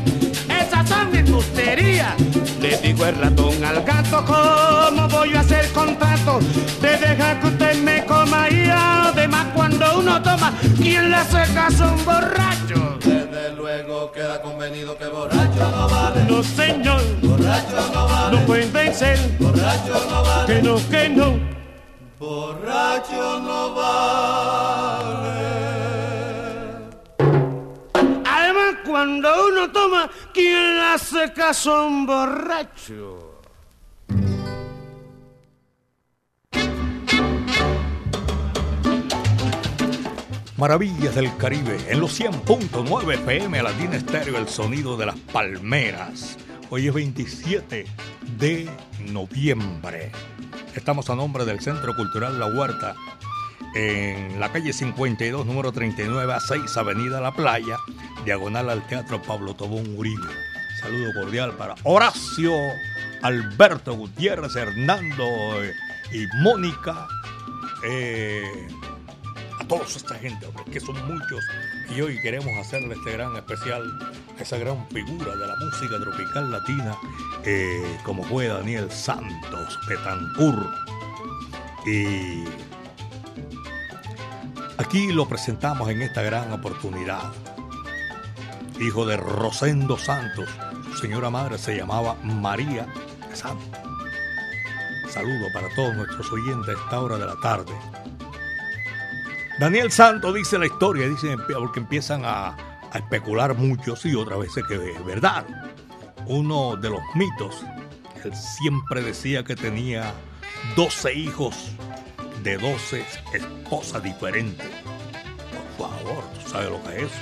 Esas 0.48 0.88
son 0.88 1.14
embusterías, 1.14 2.14
le 2.60 2.76
dijo 2.78 3.06
el 3.06 3.14
ratón 3.16 3.64
al 3.64 3.82
gato, 3.82 4.24
¿cómo 4.26 5.08
voy 5.08 5.34
a 5.34 5.40
hacer 5.40 5.66
contrato? 5.72 6.40
De 6.82 6.98
dejar 6.98 7.40
que 7.40 7.46
usted 7.46 7.82
me 7.82 8.04
coma 8.04 8.48
y 8.50 8.68
además 8.70 9.46
cuando 9.54 9.98
uno 9.98 10.20
toma, 10.22 10.52
¿quién 10.76 11.10
le 11.10 11.16
hace 11.16 11.54
caso 11.54 11.84
a 11.84 11.92
un 11.92 12.04
borracho? 12.04 12.98
Desde 13.02 13.56
luego 13.56 14.12
queda 14.12 14.42
convenido 14.42 14.98
que 14.98 15.06
borracho 15.06 15.70
no 15.70 15.88
vale. 15.88 16.24
No 16.28 16.42
señor, 16.42 17.00
Borracho 17.22 17.90
no 17.94 18.06
vale. 18.06 18.36
no 18.36 18.46
puede 18.46 18.94
ser, 18.94 19.18
Borracho 19.38 20.06
no 20.10 20.22
vale. 20.22 20.54
que 20.54 20.62
no, 20.62 20.76
que 20.90 21.08
no. 21.08 21.59
Borracho 22.20 23.40
no 23.40 23.74
vale. 23.74 24.10
Además, 28.26 28.74
cuando 28.84 29.46
uno 29.48 29.72
toma, 29.72 30.10
¿quién 30.34 30.76
le 30.76 30.82
hace 30.82 31.32
caso 31.32 31.74
a 31.74 31.86
un 31.86 32.04
borracho? 32.04 33.40
Maravillas 40.58 41.14
del 41.14 41.34
Caribe 41.38 41.78
en 41.88 42.00
los 42.00 42.20
100.9 42.20 43.14
FM 43.14 43.62
Latina 43.62 43.96
Estéreo, 43.96 44.36
el 44.36 44.46
sonido 44.46 44.98
de 44.98 45.06
las 45.06 45.16
palmeras. 45.16 46.36
Hoy 46.68 46.88
es 46.88 46.92
27 46.92 47.86
de 48.36 48.68
noviembre. 49.08 50.12
Estamos 50.74 51.10
a 51.10 51.16
nombre 51.16 51.44
del 51.44 51.60
Centro 51.60 51.96
Cultural 51.96 52.38
La 52.38 52.46
Huerta 52.46 52.94
en 53.74 54.38
la 54.38 54.50
calle 54.52 54.72
52, 54.72 55.44
número 55.44 55.72
39 55.72 56.32
a 56.32 56.40
6, 56.40 56.76
Avenida 56.76 57.20
La 57.20 57.32
Playa, 57.32 57.76
diagonal 58.24 58.70
al 58.70 58.86
Teatro 58.86 59.20
Pablo 59.20 59.54
Tobón 59.54 59.96
Uribe. 59.96 60.28
Saludo 60.80 61.12
cordial 61.12 61.52
para 61.52 61.74
Horacio, 61.82 62.52
Alberto 63.22 63.94
Gutiérrez, 63.94 64.54
Hernando 64.54 65.24
eh, 65.62 65.74
y 66.12 66.26
Mónica. 66.40 67.08
eh, 67.84 68.68
a 69.58 69.64
todos 69.66 69.96
esta 69.96 70.14
gente, 70.16 70.46
hombre, 70.46 70.64
que 70.72 70.80
son 70.80 70.96
muchos, 71.06 71.44
y 71.94 72.00
hoy 72.00 72.20
queremos 72.20 72.56
hacerle 72.58 72.94
este 72.94 73.12
gran 73.12 73.36
especial 73.36 73.82
esa 74.42 74.58
gran 74.58 74.86
figura 74.88 75.36
de 75.36 75.46
la 75.46 75.56
música 75.56 75.98
tropical 75.98 76.50
latina, 76.50 76.96
eh, 77.44 77.98
como 78.04 78.22
fue 78.24 78.48
Daniel 78.48 78.90
Santos 78.90 79.78
Petancur. 79.86 80.70
Y 81.86 82.44
aquí 84.78 85.12
lo 85.12 85.28
presentamos 85.28 85.88
en 85.90 86.02
esta 86.02 86.22
gran 86.22 86.52
oportunidad. 86.52 87.32
Hijo 88.80 89.04
de 89.04 89.16
Rosendo 89.16 89.98
Santos, 89.98 90.48
su 90.92 90.98
señora 90.98 91.30
madre 91.30 91.58
se 91.58 91.76
llamaba 91.76 92.16
María 92.22 92.86
Santos. 93.34 93.78
Saludo 95.08 95.48
para 95.52 95.68
todos 95.74 95.94
nuestros 95.96 96.32
oyentes 96.32 96.76
a 96.76 96.80
esta 96.84 97.00
hora 97.00 97.18
de 97.18 97.26
la 97.26 97.36
tarde. 97.40 97.72
Daniel 99.58 99.90
Santos 99.90 100.34
dice 100.34 100.58
la 100.58 100.66
historia, 100.66 101.06
dice 101.06 101.36
porque 101.36 101.80
empiezan 101.80 102.22
a, 102.24 102.69
a 102.92 102.98
especular 102.98 103.56
muchos 103.56 104.04
y 104.06 104.14
otras 104.14 104.38
veces 104.38 104.64
que 104.66 104.74
es 104.74 105.04
verdad. 105.04 105.46
Uno 106.26 106.76
de 106.76 106.90
los 106.90 107.00
mitos, 107.14 107.64
él 108.24 108.34
siempre 108.34 109.02
decía 109.02 109.44
que 109.44 109.56
tenía 109.56 110.12
12 110.76 111.14
hijos 111.14 111.72
de 112.42 112.58
12 112.58 113.04
esposas 113.32 114.02
diferentes. 114.02 114.68
Por 115.76 115.88
favor, 115.88 116.24
tú 116.34 116.50
sabes 116.50 116.70
lo 116.70 116.82
que 116.82 117.02
es. 117.04 117.12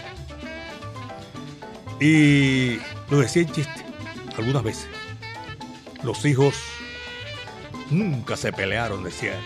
Y 2.00 2.80
lo 3.10 3.18
decía 3.18 3.42
en 3.42 3.52
chiste, 3.52 3.84
algunas 4.36 4.62
veces. 4.62 4.88
Los 6.02 6.24
hijos 6.24 6.54
nunca 7.90 8.36
se 8.36 8.52
pelearon, 8.52 9.02
decía 9.02 9.36
él. 9.36 9.44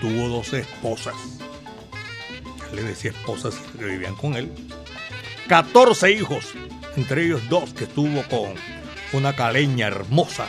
Tuvo 0.00 0.28
12 0.28 0.60
esposas 0.60 1.38
le 2.74 2.82
decía 2.82 3.10
esposas 3.10 3.54
que 3.78 3.84
vivían 3.84 4.14
con 4.14 4.34
él. 4.34 4.52
14 5.48 6.12
hijos, 6.12 6.52
entre 6.94 7.24
ellos 7.24 7.40
dos 7.48 7.72
que 7.72 7.84
estuvo 7.84 8.22
con 8.24 8.52
una 9.14 9.34
caleña 9.34 9.86
hermosa, 9.86 10.46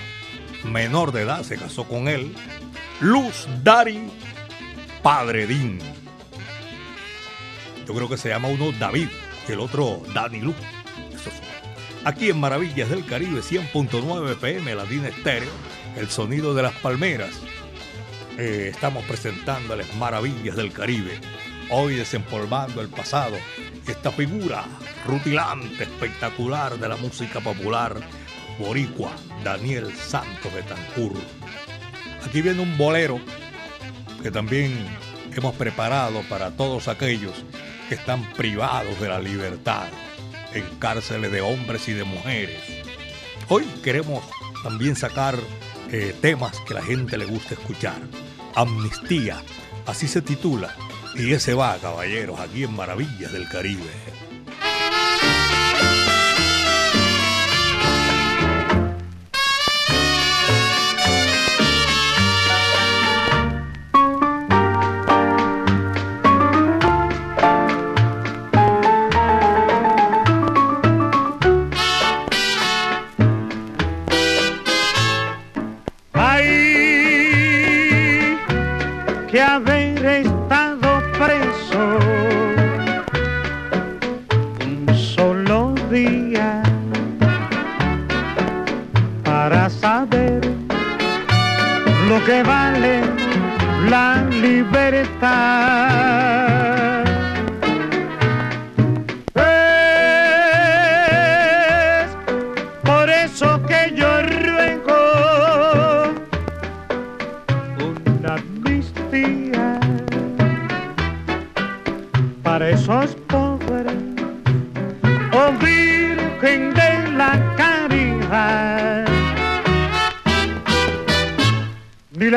menor 0.66 1.14
de 1.14 1.22
edad, 1.22 1.44
se 1.44 1.58
casó 1.58 1.88
con 1.88 2.10
él. 2.10 2.36
Luz 3.00 3.48
Dari 3.64 4.12
Padredín. 5.02 5.80
Yo 7.88 7.94
creo 7.94 8.10
que 8.10 8.18
se 8.18 8.28
llama 8.28 8.50
uno 8.50 8.74
David 8.74 9.08
y 9.48 9.52
el 9.54 9.62
otro 9.62 10.04
Dani 10.14 10.42
Luz. 10.42 10.58
Son. 11.24 11.34
Aquí 12.04 12.30
en 12.30 12.40
Maravillas 12.42 12.90
del 12.90 13.06
Caribe, 13.06 13.40
100.9 13.40 14.34
FM, 14.34 14.76
Latina 14.76 15.08
Estéreo, 15.08 15.52
el 15.96 16.10
sonido 16.10 16.54
de 16.54 16.64
las 16.64 16.74
palmeras. 16.74 17.32
Eh, 18.38 18.72
estamos 18.74 19.06
presentándoles 19.06 19.96
Maravillas 19.96 20.58
del 20.58 20.74
Caribe 20.74 21.22
hoy 21.70 21.96
desempolvando 21.96 22.82
el 22.82 22.90
pasado, 22.90 23.38
esta 23.88 24.12
figura 24.12 24.66
rutilante, 25.06 25.84
espectacular 25.84 26.78
de 26.78 26.90
la 26.90 26.98
música 26.98 27.40
popular, 27.40 27.96
boricua 28.60 29.12
Daniel 29.44 29.94
Santos 29.96 30.54
Betancur. 30.54 31.14
Aquí 32.26 32.42
viene 32.42 32.62
un 32.62 32.78
bolero 32.78 33.20
que 34.22 34.32
también 34.32 34.74
hemos 35.36 35.56
preparado 35.56 36.22
para 36.30 36.52
todos 36.52 36.88
aquellos 36.88 37.34
que 37.88 37.96
están 37.96 38.24
privados 38.34 39.00
de 39.00 39.08
la 39.08 39.20
libertad 39.20 39.88
en 40.54 40.64
cárceles 40.80 41.32
de 41.32 41.42
hombres 41.42 41.88
y 41.88 41.94
de 41.94 42.04
mujeres. 42.04 42.62
Hoy 43.48 43.64
queremos 43.84 44.24
también 44.64 44.96
sacar 44.96 45.36
eh, 45.92 46.16
temas 46.22 46.60
que 46.68 46.74
la 46.74 46.84
gente 46.84 47.18
le 47.18 47.26
gusta 47.26 47.56
escuchar. 47.56 48.00
Amnistía, 48.56 49.42
así 49.86 50.08
se 50.08 50.22
titula. 50.22 50.76
Y 51.16 51.34
ese 51.34 51.54
va, 51.54 51.78
caballeros, 51.78 52.40
aquí 52.40 52.64
en 52.64 52.76
Maravillas 52.76 53.32
del 53.32 53.48
Caribe. 53.50 53.90
vale 92.44 93.02
la 93.90 94.24
libertad. 94.30 95.99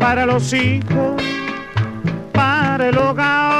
para 0.00 0.24
los 0.24 0.52
hijos, 0.54 1.22
para 2.32 2.88
el 2.88 2.98
hogar. 2.98 3.50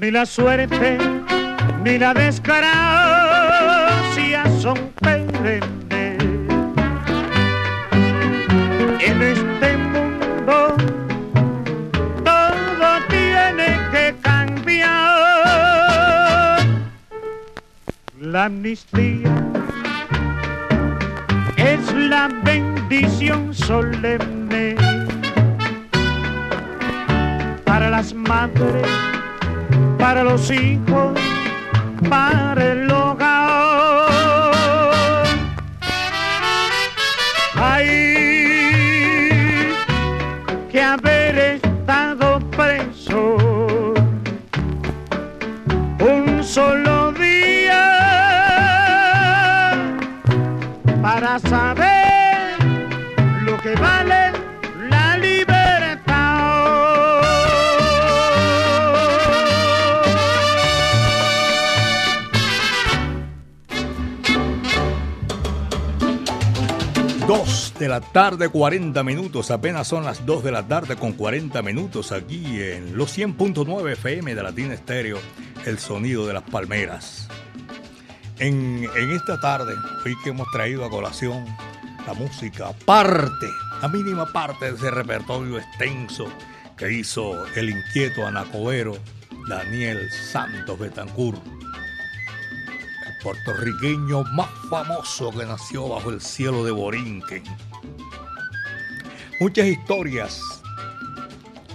ni 0.00 0.10
la 0.10 0.24
suerte 0.24 1.19
ni 1.84 1.98
la 1.98 2.14
desgracia 2.14 2.60
son 4.60 4.78
perennes. 5.00 6.18
En 9.00 9.22
este 9.22 9.76
mundo 9.76 10.76
todo 12.24 12.90
tiene 13.08 13.78
que 13.92 14.14
cambiar. 14.22 14.90
La 18.20 18.44
amnistía 18.44 19.34
es 21.56 21.92
la 21.94 22.28
bendición 22.44 23.54
solemne 23.54 24.76
para 27.64 27.90
las 27.90 28.12
madres 28.14 28.86
para 30.00 30.24
los 30.24 30.50
hijos, 30.50 31.12
para 32.08 32.72
el 32.72 32.90
hogar. 32.90 34.10
Hay 37.56 38.14
que 40.70 40.82
haber 40.82 41.38
estado 41.38 42.40
preso 42.56 43.36
un 46.00 46.42
solo 46.42 47.12
día 47.12 47.86
para 51.02 51.38
saber 51.38 51.69
de 67.80 67.88
la 67.88 68.02
tarde, 68.02 68.50
40 68.50 69.02
minutos. 69.02 69.50
Apenas 69.50 69.88
son 69.88 70.04
las 70.04 70.26
2 70.26 70.44
de 70.44 70.52
la 70.52 70.68
tarde 70.68 70.96
con 70.96 71.14
40 71.14 71.62
minutos 71.62 72.12
aquí 72.12 72.60
en 72.60 72.96
los 72.96 73.16
100.9 73.16 73.92
FM 73.92 74.34
de 74.34 74.42
Latina 74.42 74.74
Estéreo, 74.74 75.18
el 75.64 75.78
sonido 75.78 76.26
de 76.26 76.34
las 76.34 76.42
palmeras. 76.42 77.26
En, 78.38 78.84
esta 78.94 79.40
tarde, 79.40 79.72
hoy 80.04 80.14
que 80.22 80.28
hemos 80.28 80.46
traído 80.52 80.84
a 80.84 80.90
colación 80.90 81.46
la 82.06 82.12
música, 82.12 82.70
parte, 82.84 83.46
la 83.80 83.88
mínima 83.88 84.30
parte 84.30 84.66
de 84.66 84.76
ese 84.76 84.90
repertorio 84.90 85.56
extenso 85.56 86.26
que 86.76 86.92
hizo 86.92 87.46
el 87.56 87.70
inquieto 87.70 88.26
anacobero 88.26 88.98
Daniel 89.48 89.98
Santos 90.30 90.78
Betancourt 90.78 91.42
puertorriqueño 93.22 94.24
más 94.32 94.48
famoso 94.70 95.30
que 95.30 95.44
nació 95.44 95.88
bajo 95.88 96.10
el 96.10 96.20
cielo 96.20 96.64
de 96.64 96.70
Borinquen. 96.70 97.42
Muchas 99.40 99.68
historias 99.68 100.62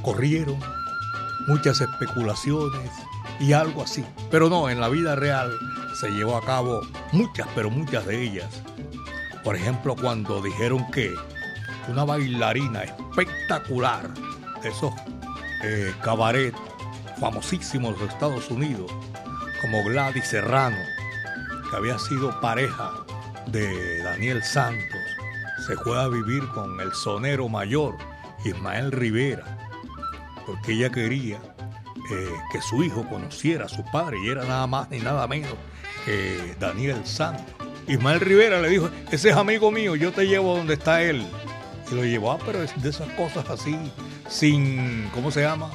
corrieron, 0.04 0.60
muchas 1.48 1.82
especulaciones 1.82 2.92
y 3.40 3.54
algo 3.54 3.82
así. 3.82 4.06
Pero 4.30 4.50
no, 4.50 4.70
en 4.70 4.80
la 4.80 4.88
vida 4.88 5.16
real 5.16 5.52
se 6.00 6.12
llevó 6.12 6.38
a 6.38 6.46
cabo 6.46 6.82
muchas, 7.12 7.48
pero 7.56 7.72
muchas 7.72 8.06
de 8.06 8.22
ellas. 8.22 8.62
Por 9.44 9.56
ejemplo, 9.56 9.96
cuando 9.96 10.44
dijeron 10.44 10.86
que 10.92 11.12
una 11.88 12.04
bailarina 12.04 12.84
espectacular 12.84 14.14
de 14.62 14.70
esos 14.70 14.94
eh, 15.64 15.92
cabaret 16.04 16.54
famosísimos 17.20 17.96
de 17.96 18.06
los 18.06 18.14
Estados 18.14 18.52
Unidos, 18.52 18.92
como 19.62 19.84
Gladys 19.86 20.28
Serrano, 20.28 20.78
que 21.72 21.76
había 21.76 21.98
sido 21.98 22.40
pareja 22.42 22.92
de 23.48 24.04
Daniel 24.04 24.44
Santos, 24.44 24.95
se 25.66 25.76
fue 25.78 26.00
a 26.02 26.08
vivir 26.08 26.48
con 26.50 26.80
el 26.80 26.94
sonero 26.94 27.50
mayor 27.50 27.96
Ismael 28.44 28.92
Rivera, 28.92 29.44
porque 30.46 30.74
ella 30.74 30.92
quería 30.92 31.38
eh, 32.12 32.30
que 32.52 32.62
su 32.62 32.84
hijo 32.84 33.08
conociera 33.08 33.66
a 33.66 33.70
su 33.70 33.84
padre 33.92 34.18
y 34.24 34.30
era 34.30 34.44
nada 34.46 34.68
más 34.68 34.90
ni 34.90 35.00
nada 35.00 35.28
menos 35.28 35.56
que 36.06 36.56
Daniel 36.60 37.06
Santos. 37.06 37.46
Ismael 37.88 38.20
Rivera 38.20 38.62
le 38.62 38.70
dijo, 38.70 38.90
ese 39.12 39.30
es 39.30 39.36
amigo 39.36 39.72
mío, 39.72 39.96
yo 39.96 40.12
te 40.12 40.28
llevo 40.28 40.56
donde 40.56 40.76
está 40.76 41.02
él. 41.02 41.26
Y 41.92 41.96
lo 41.96 42.04
llevó, 42.04 42.32
ah, 42.32 42.40
pero 42.46 42.64
es 42.64 42.82
de 42.82 42.90
esas 42.90 43.10
cosas 43.14 43.50
así, 43.50 43.78
sin, 44.28 45.10
¿cómo 45.14 45.32
se 45.32 45.42
llama? 45.42 45.72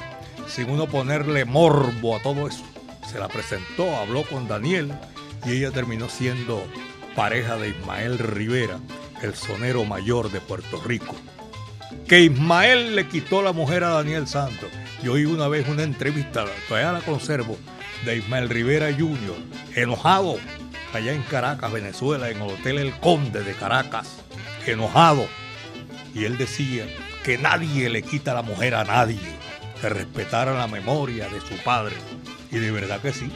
sin 0.51 0.69
uno 0.69 0.87
ponerle 0.87 1.45
morbo 1.45 2.15
a 2.15 2.21
todo 2.21 2.47
eso. 2.47 2.63
Se 3.09 3.17
la 3.17 3.27
presentó, 3.27 3.95
habló 3.97 4.23
con 4.23 4.47
Daniel 4.47 4.91
y 5.45 5.53
ella 5.53 5.71
terminó 5.71 6.09
siendo 6.09 6.63
pareja 7.15 7.57
de 7.57 7.69
Ismael 7.69 8.19
Rivera, 8.19 8.79
el 9.21 9.35
sonero 9.35 9.85
mayor 9.85 10.31
de 10.31 10.41
Puerto 10.41 10.81
Rico. 10.81 11.15
Que 12.07 12.21
Ismael 12.21 12.95
le 12.95 13.07
quitó 13.07 13.41
la 13.41 13.53
mujer 13.53 13.83
a 13.83 13.89
Daniel 13.89 14.27
Santos. 14.27 14.69
Yo 15.03 15.13
oí 15.13 15.25
una 15.25 15.47
vez 15.47 15.67
una 15.67 15.83
entrevista, 15.83 16.45
todavía 16.67 16.91
la 16.91 17.01
conservo, 17.01 17.57
de 18.05 18.17
Ismael 18.17 18.49
Rivera 18.49 18.91
Jr., 18.91 19.35
enojado, 19.75 20.37
allá 20.93 21.13
en 21.13 21.21
Caracas, 21.23 21.71
Venezuela, 21.71 22.29
en 22.29 22.41
el 22.41 22.49
Hotel 22.49 22.79
El 22.79 22.91
Conde 22.99 23.43
de 23.43 23.53
Caracas, 23.53 24.17
enojado. 24.65 25.27
Y 26.13 26.25
él 26.25 26.37
decía 26.37 26.85
que 27.23 27.37
nadie 27.37 27.89
le 27.89 28.01
quita 28.01 28.33
la 28.33 28.41
mujer 28.41 28.75
a 28.75 28.83
nadie, 28.83 29.19
que 29.79 29.89
respetara 29.89 30.53
la 30.53 30.67
memoria 30.67 31.29
de 31.29 31.39
su 31.41 31.55
padre. 31.63 31.95
Y 32.51 32.57
de 32.57 32.71
verdad 32.71 33.01
que 33.01 33.13
sí. 33.13 33.31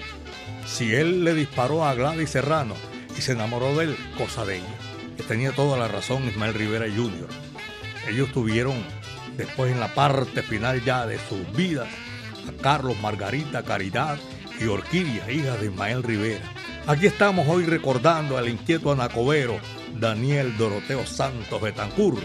Si 0.66 0.94
él 0.94 1.24
le 1.24 1.34
disparó 1.34 1.86
a 1.86 1.94
Gladys 1.94 2.32
Serrano 2.32 2.76
y 3.18 3.22
se 3.22 3.34
enamoró 3.34 3.76
de 3.78 3.86
él, 3.86 3.98
cosa 4.18 4.46
de 4.46 4.58
ella. 4.58 4.85
Que 5.18 5.24
tenía 5.24 5.52
toda 5.52 5.78
la 5.78 5.88
razón 5.88 6.28
Ismael 6.28 6.54
Rivera 6.54 6.86
Jr. 6.86 7.28
Ellos 8.08 8.32
tuvieron 8.32 8.76
después 9.38 9.72
en 9.72 9.80
la 9.80 9.94
parte 9.94 10.42
final 10.42 10.84
ya 10.84 11.06
de 11.06 11.20
sus 11.30 11.56
vidas 11.56 11.88
a 12.48 12.62
Carlos, 12.62 13.00
Margarita, 13.02 13.64
Caridad 13.64 14.18
y 14.60 14.66
Orquídea, 14.66 15.32
hija 15.32 15.58
de 15.58 15.68
Ismael 15.68 16.04
Rivera. 16.04 16.44
Aquí 16.88 17.08
estamos 17.08 17.48
hoy 17.48 17.66
recordando 17.66 18.38
al 18.38 18.48
inquieto 18.48 18.92
anacobero 18.92 19.60
Daniel 20.00 20.56
Doroteo 20.58 21.06
Santos 21.06 21.62
Betancur 21.62 22.22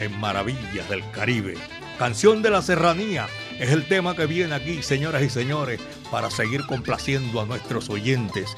en 0.00 0.18
Maravillas 0.20 0.88
del 0.88 1.02
Caribe. 1.12 1.54
Canción 1.98 2.42
de 2.42 2.50
la 2.50 2.62
Serranía 2.62 3.26
es 3.58 3.70
el 3.70 3.86
tema 3.86 4.16
que 4.16 4.26
viene 4.26 4.54
aquí, 4.54 4.82
señoras 4.82 5.22
y 5.22 5.30
señores, 5.30 5.80
para 6.10 6.30
seguir 6.30 6.66
complaciendo 6.66 7.40
a 7.40 7.46
nuestros 7.46 7.88
oyentes 7.88 8.50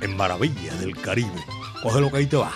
en 0.00 0.16
Maravillas 0.16 0.80
del 0.80 0.96
Caribe. 0.96 1.44
Coge 1.82 2.00
lo 2.00 2.10
que 2.10 2.18
ahí 2.18 2.26
te 2.26 2.36
va. 2.36 2.52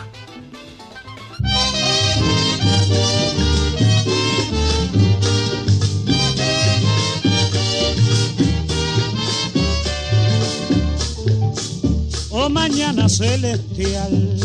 Celestial. 13.08 14.36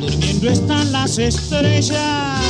Durmiendo 0.00 0.50
están 0.50 0.92
las 0.92 1.18
estrellas. 1.18 2.40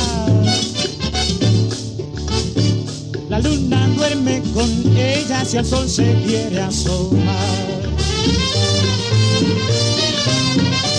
La 3.27 3.39
luna 3.39 3.87
duerme 3.95 4.41
con 4.53 4.69
ellas 4.97 5.53
y 5.53 5.57
el 5.57 5.65
sol 5.65 5.89
se 5.89 6.13
quiere 6.25 6.61
asomar. 6.61 7.59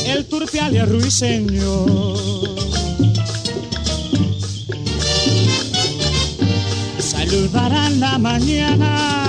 El 0.07 0.27
turpial 0.27 0.75
y 0.75 0.81
ruiseñor. 0.81 2.19
Saludarán 6.99 8.01
la 8.01 8.19
mañana 8.19 9.20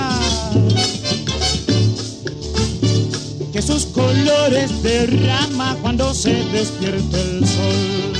sus 3.66 3.86
colores 3.86 4.82
derrama 4.82 5.76
cuando 5.82 6.12
se 6.14 6.34
despierte 6.50 7.20
el 7.20 7.46
sol. 7.46 8.12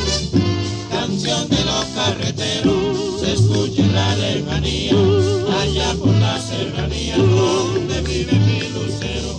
Canción 0.90 1.48
de 1.48 1.64
los 1.64 1.85
carreteros, 1.87 3.20
se 3.20 3.33
escucha 3.33 3.83
en 3.83 3.92
la 3.92 4.14
lejanía, 4.16 4.94
allá 5.61 5.94
por 5.98 6.14
la 6.14 6.40
serranía, 6.40 7.16
donde 7.16 8.00
vive 8.02 8.33
mi 8.38 8.61
lucero. 8.68 9.38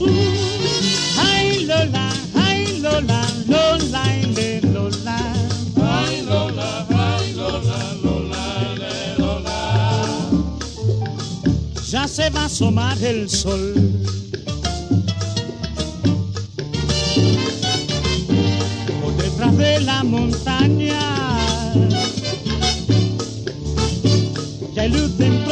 Ay 1.19 1.65
Lola, 1.65 2.09
ay 2.35 2.79
Lola, 2.79 3.25
Lola, 3.47 4.17
ile, 4.17 4.61
Lola. 4.61 5.33
Ay 5.81 6.21
Lola, 6.23 6.85
ay 6.89 7.33
Lola, 7.33 7.95
Lola, 8.03 8.75
le, 8.77 9.17
Lola. 9.23 10.29
Ya 11.89 12.07
se 12.07 12.29
va 12.29 12.41
a 12.41 12.45
asomar 12.45 13.01
el 13.01 13.29
sol. 13.29 14.02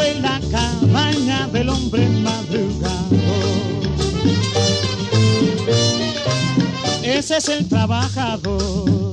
De 0.01 0.15
la 0.19 0.39
cabaña 0.51 1.47
del 1.47 1.69
hombre 1.69 2.07
madrugador. 2.09 3.11
Ese 7.03 7.37
es 7.37 7.49
el 7.49 7.67
trabajador. 7.67 9.11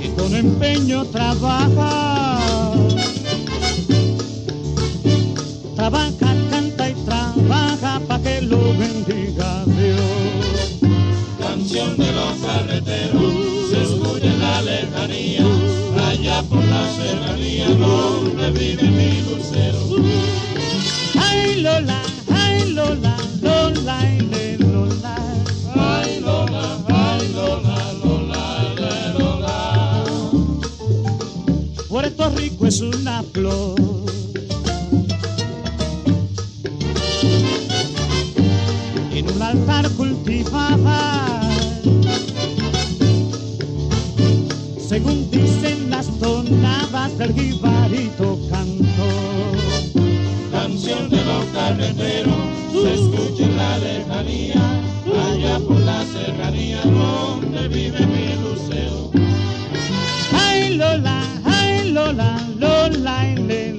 que 0.00 0.08
con 0.16 0.34
empeño 0.34 1.04
trabaja. 1.06 2.38
Trabaja, 5.74 6.34
canta 6.50 6.90
y 6.90 6.94
trabaja 7.04 8.00
para 8.06 8.22
que 8.22 8.42
lo 8.42 8.60
bendiga 8.78 9.64
Dios. 9.66 10.92
Canción 11.40 11.96
de 11.96 12.12
los 12.12 12.34
carreteros, 12.46 13.61
lejanía, 14.72 15.44
allá 16.08 16.42
por 16.48 16.64
la 16.64 16.82
serranía, 16.96 17.68
donde 17.68 18.50
vive 18.50 18.88
mi 18.98 19.10
lucero. 19.28 19.80
Ay 21.18 21.60
Lola, 21.60 22.00
ay 22.34 22.72
Lola, 22.72 23.16
Lola, 23.40 23.96
ile, 24.18 24.58
Lola. 24.58 25.16
Ay 25.74 26.20
Lola, 26.20 26.64
ay 26.88 27.32
Lola, 27.34 27.78
Lola, 28.02 28.42
le, 28.78 29.18
Lola. 29.18 30.04
Puerto 31.88 32.30
Rico 32.30 32.66
es 32.66 32.80
una 32.80 33.22
flor. 33.32 33.74
En 39.14 39.24
un 39.30 39.42
altar 39.42 39.90
cultivada, 39.90 41.11
según 44.92 45.30
dicen 45.30 45.88
las 45.88 46.06
tonadas 46.18 47.16
del 47.16 47.32
jibarito 47.32 48.38
canto. 48.50 49.06
Canción 50.52 51.08
de 51.08 51.24
los 51.24 51.46
carreteros, 51.46 52.34
se 52.72 52.94
escucha 52.94 53.44
en 53.44 53.56
la 53.56 53.78
lejanía, 53.78 54.82
allá 55.30 55.58
por 55.60 55.80
la 55.80 56.04
serranía, 56.04 56.82
donde 56.82 57.68
vive 57.68 58.06
mi 58.06 58.34
lucero. 58.42 59.10
Ay 60.34 60.76
Lola, 60.76 61.22
ay 61.46 61.90
Lola, 61.90 62.38
Lola, 62.58 63.34
Lola. 63.34 63.71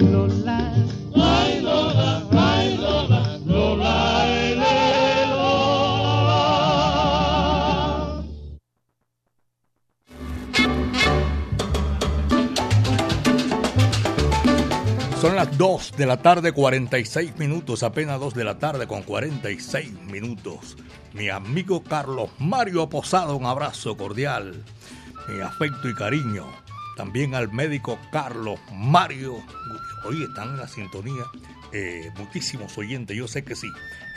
2 15.56 15.92
de 15.96 16.06
la 16.06 16.16
tarde, 16.16 16.50
46 16.50 17.38
minutos, 17.38 17.84
apenas 17.84 18.18
2 18.18 18.34
de 18.34 18.42
la 18.42 18.58
tarde 18.58 18.88
con 18.88 19.02
46 19.04 19.92
minutos. 20.10 20.76
Mi 21.12 21.28
amigo 21.28 21.84
Carlos 21.84 22.30
Mario 22.40 22.88
Posada, 22.88 23.34
un 23.34 23.46
abrazo 23.46 23.96
cordial, 23.96 24.64
mi 25.28 25.40
afecto 25.40 25.88
y 25.88 25.94
cariño. 25.94 26.46
También 26.96 27.36
al 27.36 27.52
médico 27.52 28.00
Carlos 28.10 28.58
Mario. 28.72 29.36
Hoy 30.04 30.24
están 30.24 30.50
en 30.50 30.56
la 30.56 30.66
sintonía 30.66 31.22
eh, 31.72 32.10
muchísimos 32.16 32.76
oyentes, 32.76 33.16
yo 33.16 33.28
sé 33.28 33.44
que 33.44 33.54
sí. 33.54 33.68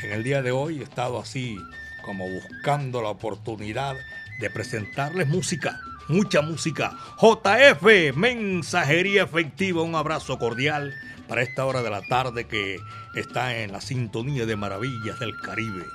En 0.03 0.13
el 0.13 0.23
día 0.23 0.41
de 0.41 0.51
hoy 0.51 0.79
he 0.79 0.83
estado 0.83 1.19
así 1.19 1.59
como 2.03 2.27
buscando 2.27 2.99
la 3.01 3.09
oportunidad 3.09 3.95
de 4.39 4.49
presentarles 4.49 5.27
música, 5.27 5.79
mucha 6.07 6.41
música. 6.41 6.97
JF, 7.21 8.15
mensajería 8.15 9.23
efectiva, 9.23 9.83
un 9.83 9.93
abrazo 9.93 10.39
cordial 10.39 10.95
para 11.27 11.41
esta 11.41 11.65
hora 11.65 11.81
de 11.81 11.89
la 11.89 12.01
tarde 12.01 12.45
que 12.45 12.77
está 13.15 13.57
en 13.57 13.71
la 13.71 13.81
sintonía 13.81 14.45
de 14.45 14.55
maravillas 14.55 15.19
del 15.19 15.35
Caribe. 15.41 15.85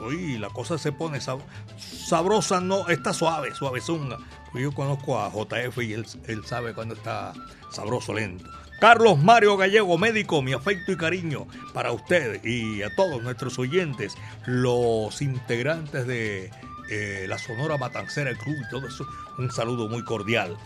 Uy, 0.00 0.36
la 0.38 0.50
cosa 0.50 0.76
se 0.76 0.92
pone 0.92 1.18
sab- 1.18 1.40
sabrosa, 1.78 2.60
no, 2.60 2.88
está 2.88 3.12
suave, 3.12 3.54
suavezunga. 3.54 4.18
Yo 4.54 4.72
conozco 4.72 5.18
a 5.18 5.30
JF 5.30 5.78
y 5.82 5.92
él, 5.94 6.06
él 6.26 6.44
sabe 6.44 6.74
cuando 6.74 6.94
está 6.94 7.32
sabroso, 7.70 8.12
lento. 8.14 8.44
Carlos 8.80 9.18
Mario 9.18 9.56
Gallego, 9.56 9.96
médico, 9.96 10.42
mi 10.42 10.52
afecto 10.52 10.92
y 10.92 10.96
cariño 10.96 11.46
para 11.72 11.92
usted 11.92 12.44
y 12.44 12.82
a 12.82 12.94
todos 12.94 13.22
nuestros 13.22 13.58
oyentes, 13.58 14.14
los 14.44 15.22
integrantes 15.22 16.06
de 16.06 16.50
eh, 16.90 17.24
la 17.26 17.38
Sonora 17.38 17.78
Matancera, 17.78 18.28
el 18.28 18.36
club 18.36 18.56
y 18.66 18.70
todo 18.70 18.86
eso, 18.86 19.06
un 19.38 19.50
saludo 19.50 19.88
muy 19.88 20.04
cordial. 20.04 20.58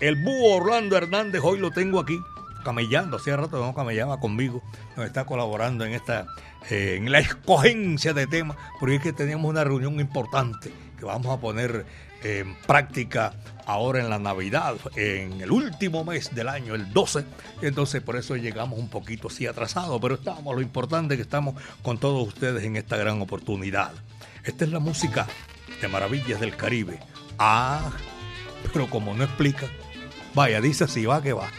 El 0.00 0.16
búho 0.16 0.56
Orlando 0.56 0.96
Hernández, 0.96 1.40
hoy 1.42 1.58
lo 1.58 1.70
tengo 1.70 2.00
aquí, 2.00 2.18
camellando, 2.64 3.18
hacía 3.18 3.36
rato 3.36 3.60
que 3.60 3.64
no 3.64 3.74
camellaba 3.74 4.18
conmigo, 4.18 4.62
nos 4.96 5.06
está 5.06 5.24
colaborando 5.24 5.84
en 5.84 5.92
esta, 5.92 6.26
eh, 6.70 6.96
en 6.98 7.12
la 7.12 7.18
escogencia 7.20 8.12
de 8.12 8.26
temas, 8.26 8.56
porque 8.80 8.96
es 8.96 9.02
que 9.02 9.12
tenemos 9.12 9.48
una 9.48 9.62
reunión 9.62 10.00
importante 10.00 10.72
que 10.98 11.04
vamos 11.04 11.36
a 11.36 11.40
poner 11.40 11.86
en 12.24 12.54
práctica 12.66 13.34
ahora 13.66 14.00
en 14.00 14.10
la 14.10 14.18
Navidad, 14.18 14.76
en 14.96 15.40
el 15.40 15.50
último 15.50 16.04
mes 16.04 16.34
del 16.34 16.48
año, 16.48 16.74
el 16.74 16.92
12. 16.92 17.24
Entonces 17.62 18.02
por 18.02 18.16
eso 18.16 18.36
llegamos 18.36 18.78
un 18.78 18.88
poquito 18.88 19.28
así 19.28 19.46
atrasados, 19.46 20.00
pero 20.00 20.14
estamos, 20.14 20.54
lo 20.54 20.62
importante 20.62 21.14
es 21.14 21.18
que 21.18 21.22
estamos 21.22 21.54
con 21.82 21.98
todos 21.98 22.26
ustedes 22.26 22.64
en 22.64 22.76
esta 22.76 22.96
gran 22.96 23.20
oportunidad. 23.20 23.92
Esta 24.42 24.64
es 24.64 24.70
la 24.70 24.80
música 24.80 25.26
de 25.80 25.88
Maravillas 25.88 26.40
del 26.40 26.56
Caribe. 26.56 26.98
Ah, 27.38 27.90
pero 28.72 28.88
como 28.88 29.14
no 29.14 29.24
explica, 29.24 29.66
vaya, 30.34 30.60
dice 30.60 30.84
así, 30.84 31.06
va 31.06 31.22
que 31.22 31.32
va. 31.32 31.50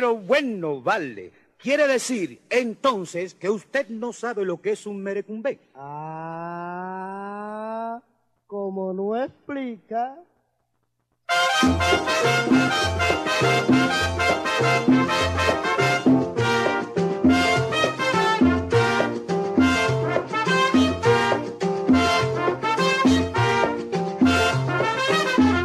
Pero 0.00 0.16
bueno, 0.16 0.80
vale. 0.80 1.30
Quiere 1.58 1.86
decir, 1.86 2.40
entonces, 2.48 3.34
que 3.34 3.50
usted 3.50 3.86
no 3.90 4.14
sabe 4.14 4.46
lo 4.46 4.62
que 4.62 4.70
es 4.70 4.86
un 4.86 5.02
merecumbé. 5.02 5.60
Ah, 5.74 7.20
como 8.46 8.94
no 8.94 9.14
explica. 9.22 10.16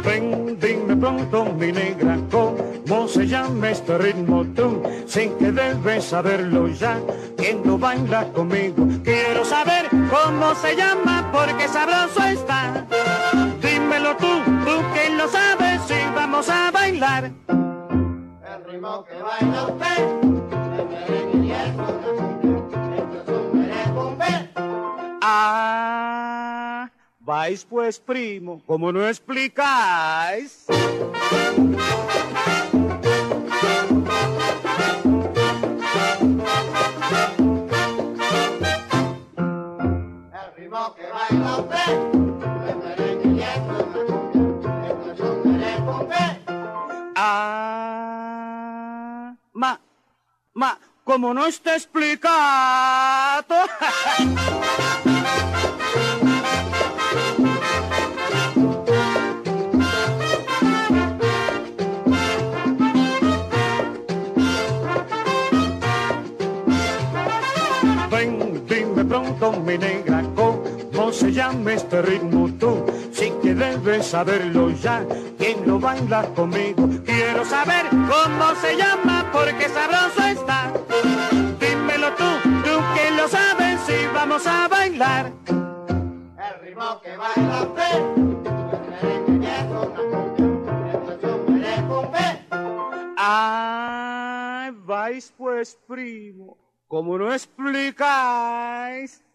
Ven, 0.04 0.58
dime 0.60 0.94
pronto, 0.96 1.46
mi 1.54 1.72
negra, 1.72 2.05
llama 3.56 3.70
este 3.70 3.98
ritmo 3.98 4.44
tú, 4.54 4.82
sin 5.06 5.32
que 5.38 5.50
debes 5.50 6.04
saberlo 6.04 6.68
ya, 6.68 7.00
quien 7.38 7.62
no 7.64 7.78
baila 7.78 8.30
conmigo. 8.32 8.86
Quiero 9.02 9.44
saber 9.44 9.88
cómo 9.88 10.54
se 10.56 10.76
llama, 10.76 11.30
porque 11.32 11.66
sabroso 11.68 12.22
está. 12.22 12.86
Dímelo 13.62 14.16
tú, 14.16 14.42
tú 14.64 14.82
que 14.94 15.10
lo 15.16 15.26
sabes, 15.28 15.80
si 15.86 15.94
vamos 16.14 16.48
a 16.50 16.70
bailar. 16.70 17.32
El 17.48 18.64
ritmo 18.66 19.04
que 19.04 19.14
baila 19.22 19.66
usted, 19.68 20.04
y. 21.32 21.52
Ah, 25.28 26.90
vais 27.18 27.64
pues, 27.64 27.98
primo, 27.98 28.60
como 28.66 28.92
no 28.92 29.08
explicáis. 29.08 30.66
Ah, 47.18 49.34
ma, 49.52 49.80
ma, 50.54 50.78
como 51.02 51.34
no 51.34 51.46
está 51.46 51.74
explicado. 51.74 53.56
Ven, 68.10 68.64
dime 68.68 69.04
pronto, 69.04 69.52
mi 69.52 69.76
negra, 69.76 70.15
se 71.16 71.32
llama 71.32 71.72
este 71.72 72.02
ritmo 72.02 72.50
tú, 72.60 72.84
sí 73.10 73.32
que 73.42 73.54
debes 73.54 74.08
saberlo 74.08 74.70
ya, 74.70 75.02
quien 75.38 75.66
lo 75.66 75.80
baila 75.80 76.24
conmigo. 76.34 76.90
Quiero 77.06 77.42
saber 77.44 77.86
cómo 77.88 78.54
se 78.60 78.76
llama, 78.76 79.26
porque 79.32 79.66
sabroso 79.70 80.22
está. 80.26 80.72
Dímelo 81.58 82.12
tú, 82.16 82.24
tú 82.64 82.80
que 82.94 83.10
lo 83.16 83.26
sabes, 83.28 83.80
si 83.86 84.06
vamos 84.12 84.46
a 84.46 84.68
bailar. 84.68 85.32
El 85.48 86.60
ritmo 86.60 87.00
que 87.00 87.16
baila 87.16 87.66
y. 87.78 88.26
Ay, 93.18 94.70
vais 94.84 95.32
pues, 95.38 95.78
primo, 95.88 96.58
como 96.86 97.16
no 97.16 97.32
explicáis. 97.32 99.25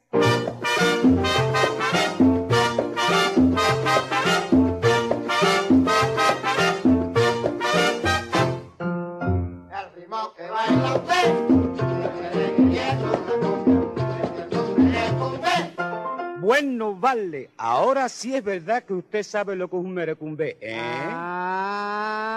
Bueno, 16.41 16.95
vale, 16.95 17.50
ahora 17.56 18.10
sí 18.10 18.36
es 18.36 18.43
verdad 18.43 18.84
que 18.84 18.93
usted 18.93 19.24
sabe 19.24 19.56
lo 19.56 19.69
que 19.69 19.78
es 19.78 19.84
un 19.84 19.93
merecumbé, 19.93 20.58
¿eh? 20.60 20.78
Ah, 21.13 22.36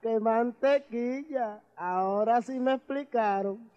qué 0.00 0.18
mantequilla. 0.18 1.60
Ahora 1.76 2.40
sí 2.40 2.58
me 2.58 2.72
explicaron. 2.74 3.70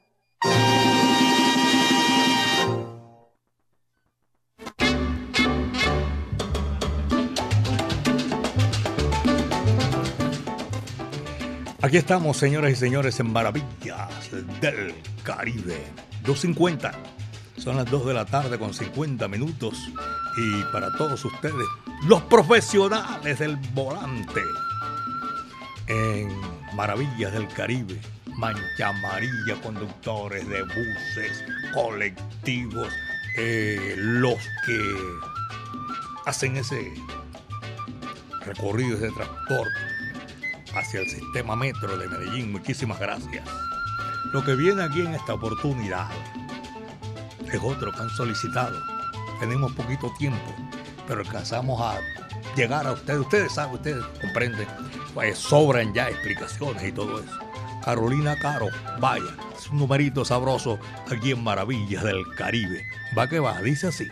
Aquí 11.80 11.98
estamos, 11.98 12.38
señoras 12.38 12.72
y 12.72 12.76
señores, 12.76 13.20
en 13.20 13.32
Maravillas 13.32 14.10
del 14.60 14.96
Caribe. 15.24 15.78
2.50. 16.26 16.92
Son 17.58 17.76
las 17.76 17.86
2 17.92 18.08
de 18.08 18.14
la 18.16 18.26
tarde 18.26 18.58
con 18.58 18.74
50 18.74 19.28
minutos. 19.28 19.78
Y 20.38 20.64
para 20.74 20.92
todos 20.98 21.24
ustedes, 21.24 21.68
los 22.08 22.24
profesionales 22.24 23.38
del 23.38 23.58
volante. 23.76 24.42
En 25.88 26.30
Maravillas 26.74 27.32
del 27.34 27.48
Caribe. 27.50 28.02
Mancha 28.26 28.88
amarilla, 28.88 29.62
conductores 29.62 30.48
de 30.50 30.64
buses, 30.64 31.44
colectivos, 31.76 32.90
eh, 33.38 33.94
los 33.98 34.40
que 34.66 34.96
hacen 36.26 36.58
ese 36.58 36.92
recorrido, 38.46 38.98
ese 38.98 39.12
transporte 39.12 39.87
hacia 40.76 41.02
el 41.02 41.10
sistema 41.10 41.56
metro 41.56 41.98
de 41.98 42.08
Medellín. 42.08 42.52
Muchísimas 42.52 43.00
gracias. 43.00 43.48
Lo 44.34 44.44
que 44.44 44.56
viene 44.56 44.84
aquí 44.84 45.02
en 45.02 45.14
esta 45.14 45.34
oportunidad 45.34 46.10
es 47.52 47.60
otro 47.64 47.92
que 47.92 48.00
han 48.00 48.10
solicitado. 48.10 48.78
Tenemos 49.40 49.72
poquito 49.74 50.12
tiempo, 50.18 50.54
pero 51.08 51.22
alcanzamos 51.22 51.80
a 51.82 52.00
llegar 52.56 52.88
a 52.88 52.94
ustedes. 52.94 53.20
Ustedes 53.20 53.54
saben, 53.54 53.76
ustedes 53.76 54.04
comprenden. 54.22 54.68
Pues 55.14 55.38
sobran 55.38 55.94
ya 55.94 56.10
explicaciones 56.10 56.84
y 56.84 56.92
todo 56.92 57.20
eso. 57.20 57.40
Carolina 57.84 58.36
Caro, 58.38 58.68
vaya, 59.00 59.34
es 59.58 59.70
un 59.70 59.80
numerito 59.80 60.26
sabroso 60.26 60.78
aquí 61.10 61.32
en 61.32 61.44
Maravillas 61.44 62.04
del 62.04 62.22
Caribe. 62.36 62.86
Va 63.18 63.30
que 63.30 63.40
va, 63.40 63.62
dice 63.62 63.88
así. 63.88 64.08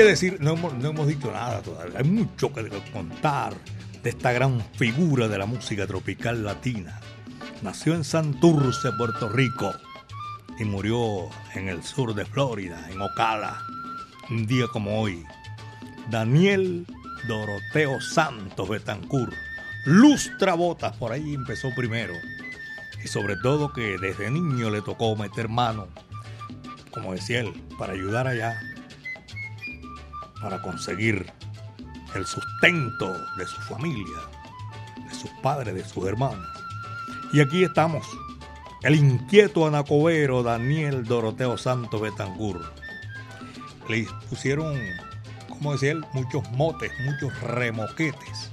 Que 0.00 0.08
decir, 0.08 0.38
no 0.40 0.52
hemos, 0.52 0.72
no 0.74 0.88
hemos 0.88 1.06
dicho 1.06 1.30
nada 1.30 1.60
todavía. 1.60 1.98
Hay 1.98 2.04
mucho 2.04 2.52
que 2.54 2.66
contar 2.90 3.54
de 4.02 4.10
esta 4.10 4.32
gran 4.32 4.62
figura 4.76 5.28
de 5.28 5.36
la 5.36 5.44
música 5.44 5.86
tropical 5.86 6.42
latina. 6.42 6.98
Nació 7.60 7.94
en 7.94 8.04
Santurce, 8.04 8.92
Puerto 8.96 9.28
Rico, 9.28 9.70
y 10.58 10.64
murió 10.64 11.28
en 11.54 11.68
el 11.68 11.82
sur 11.82 12.14
de 12.14 12.24
Florida, 12.24 12.88
en 12.90 13.00
Ocala, 13.02 13.60
un 14.30 14.46
día 14.46 14.68
como 14.68 15.02
hoy. 15.02 15.22
Daniel 16.10 16.86
Doroteo 17.28 18.00
Santos 18.00 18.70
Betancourt. 18.70 19.34
Lustra 19.84 20.54
botas, 20.54 20.96
por 20.96 21.12
ahí 21.12 21.34
empezó 21.34 21.74
primero. 21.74 22.14
Y 23.04 23.08
sobre 23.08 23.36
todo 23.36 23.72
que 23.74 23.98
desde 23.98 24.30
niño 24.30 24.70
le 24.70 24.80
tocó 24.80 25.14
meter 25.14 25.48
mano, 25.48 25.88
como 26.90 27.12
decía 27.12 27.40
él, 27.40 27.52
para 27.78 27.92
ayudar 27.92 28.26
allá, 28.26 28.58
para 30.40 30.60
conseguir 30.62 31.30
el 32.14 32.26
sustento 32.26 33.12
de 33.36 33.46
su 33.46 33.60
familia, 33.62 34.18
de 35.08 35.14
sus 35.14 35.30
padres, 35.42 35.74
de 35.74 35.84
sus 35.84 36.06
hermanos. 36.06 36.46
Y 37.32 37.40
aquí 37.40 37.62
estamos, 37.62 38.06
el 38.82 38.96
inquieto 38.96 39.66
anacobero 39.66 40.42
Daniel 40.42 41.04
Doroteo 41.04 41.56
Santos 41.56 42.00
Betancourt. 42.00 42.62
Le 43.88 44.06
pusieron, 44.28 44.78
como 45.48 45.72
decía 45.72 45.92
él, 45.92 46.04
muchos 46.12 46.48
motes, 46.52 46.90
muchos 47.04 47.38
remoquetes. 47.42 48.50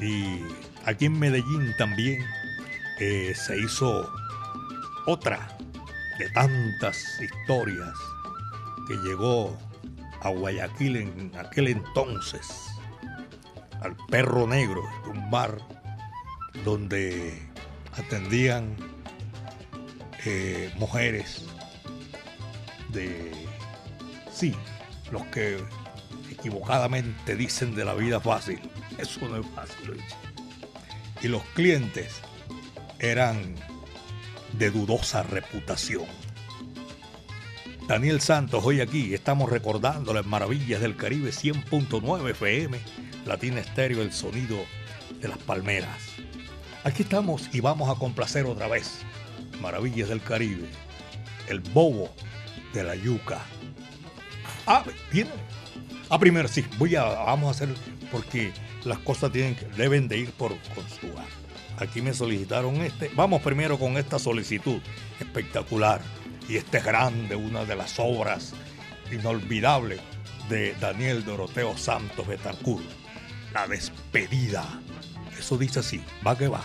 Y 0.00 0.40
aquí 0.84 1.06
en 1.06 1.18
Medellín 1.18 1.74
también 1.78 2.22
eh, 2.98 3.34
se 3.34 3.58
hizo 3.58 4.10
otra 5.06 5.48
de 6.18 6.28
tantas 6.30 6.98
historias 7.20 7.94
que 8.88 8.96
llegó 8.96 9.56
a 10.26 10.30
Guayaquil 10.30 10.96
en 10.96 11.32
aquel 11.38 11.68
entonces, 11.68 12.46
al 13.80 13.96
Perro 14.08 14.46
Negro, 14.46 14.82
un 15.08 15.30
bar 15.30 15.58
donde 16.64 17.40
atendían 17.96 18.76
eh, 20.24 20.72
mujeres 20.76 21.44
de, 22.88 23.32
sí, 24.32 24.54
los 25.12 25.24
que 25.26 25.58
equivocadamente 26.30 27.36
dicen 27.36 27.74
de 27.74 27.84
la 27.84 27.94
vida 27.94 28.20
fácil. 28.20 28.60
Eso 28.98 29.28
no 29.28 29.36
es 29.36 29.46
fácil. 29.54 30.00
Y 31.22 31.28
los 31.28 31.42
clientes 31.54 32.20
eran 32.98 33.54
de 34.52 34.70
dudosa 34.70 35.22
reputación. 35.22 36.25
Daniel 37.86 38.20
Santos, 38.20 38.64
hoy 38.64 38.80
aquí 38.80 39.14
estamos 39.14 39.48
recordando 39.48 40.12
las 40.12 40.26
maravillas 40.26 40.80
del 40.80 40.96
Caribe 40.96 41.30
100.9 41.30 42.30
FM, 42.30 42.80
Latina 43.24 43.60
Estéreo, 43.60 44.02
el 44.02 44.12
sonido 44.12 44.58
de 45.20 45.28
las 45.28 45.38
palmeras. 45.38 45.96
Aquí 46.82 47.04
estamos 47.04 47.48
y 47.54 47.60
vamos 47.60 47.88
a 47.88 47.96
complacer 47.96 48.44
otra 48.46 48.66
vez 48.66 49.02
Maravillas 49.62 50.08
del 50.08 50.20
Caribe, 50.20 50.68
el 51.46 51.60
bobo 51.60 52.10
de 52.74 52.82
la 52.82 52.96
yuca. 52.96 53.40
Ah, 54.66 54.82
viene. 55.12 55.30
Ah, 56.10 56.18
primero 56.18 56.48
sí, 56.48 56.64
vamos 56.80 57.46
a 57.46 57.50
hacer, 57.52 57.68
porque 58.10 58.52
las 58.84 58.98
cosas 58.98 59.30
tienen, 59.30 59.56
deben 59.76 60.08
de 60.08 60.18
ir 60.18 60.32
por 60.32 60.50
con 60.74 60.84
su 60.88 61.06
Aquí 61.78 62.02
me 62.02 62.14
solicitaron 62.14 62.76
este. 62.78 63.12
Vamos 63.14 63.42
primero 63.42 63.78
con 63.78 63.96
esta 63.96 64.18
solicitud 64.18 64.80
espectacular 65.20 66.00
y 66.48 66.56
este 66.56 66.78
es 66.78 66.84
grande, 66.84 67.36
una 67.36 67.64
de 67.64 67.76
las 67.76 67.98
obras 67.98 68.52
inolvidables 69.10 70.00
de 70.48 70.74
Daniel 70.80 71.24
Doroteo 71.24 71.76
Santos 71.76 72.26
Betancourt, 72.26 72.84
La 73.52 73.66
despedida. 73.66 74.64
Eso 75.38 75.58
dice 75.58 75.80
así, 75.80 76.02
va 76.26 76.36
que 76.36 76.48
va. 76.48 76.62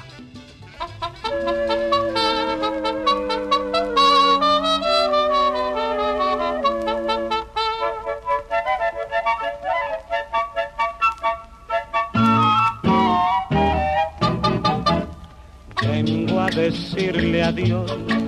Vengo 15.81 16.39
a 16.39 16.49
decirle 16.49 17.43
adiós 17.43 18.20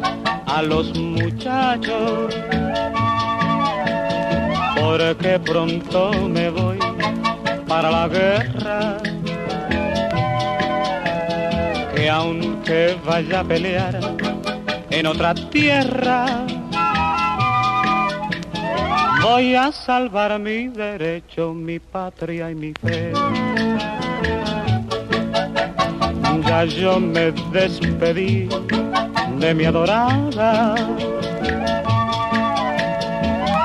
a 0.54 0.62
los 0.62 0.96
muchachos, 1.00 2.36
porque 4.80 5.40
pronto 5.40 6.12
me 6.30 6.52
voy 6.52 6.78
para 7.68 7.90
la 7.90 8.08
guerra, 8.08 8.98
que 11.96 12.08
aunque 12.08 12.96
vaya 13.04 13.40
a 13.40 13.44
pelear 13.44 14.00
en 14.92 15.08
otra 15.08 15.34
tierra, 15.34 16.46
voy 19.24 19.56
a 19.56 19.72
salvar 19.72 20.38
mi 20.38 20.68
derecho, 20.68 21.52
mi 21.56 21.80
patria 21.80 22.52
y 22.52 22.56
mi 22.56 22.74
fe. 22.74 23.12
Ya 26.46 26.66
yo 26.66 27.00
me 27.00 27.32
despedí 27.52 28.50
de 29.44 29.54
mi 29.54 29.66
adorada. 29.66 30.76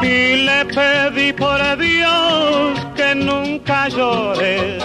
Y 0.02 0.44
le 0.46 0.64
pedí 0.76 1.32
por 1.32 1.60
Dios 1.78 2.86
que 2.96 3.14
nunca 3.14 3.88
llore, 3.88 4.78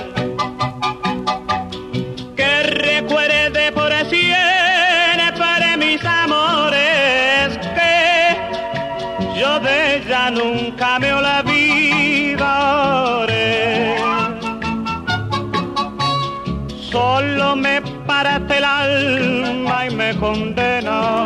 Me 17.56 17.82
parte 18.08 18.58
el 18.58 18.64
alma 18.64 19.86
y 19.86 19.96
me 19.96 20.16
condena 20.16 21.24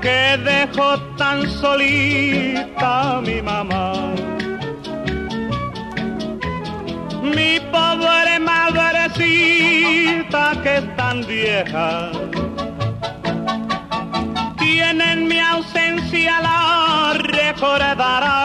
que 0.00 0.38
dejó 0.42 0.98
tan 1.16 1.46
solita 1.50 3.20
mi 3.22 3.42
mamá. 3.42 4.14
Mi 7.22 7.60
pobre 7.70 8.38
madrecita 8.40 9.32
que 10.62 10.76
es 10.78 10.96
tan 10.96 11.26
vieja, 11.26 12.10
tiene 14.58 15.12
en 15.12 15.28
mi 15.28 15.40
ausencia 15.40 16.40
la 16.40 17.12
recordará. 17.18 18.36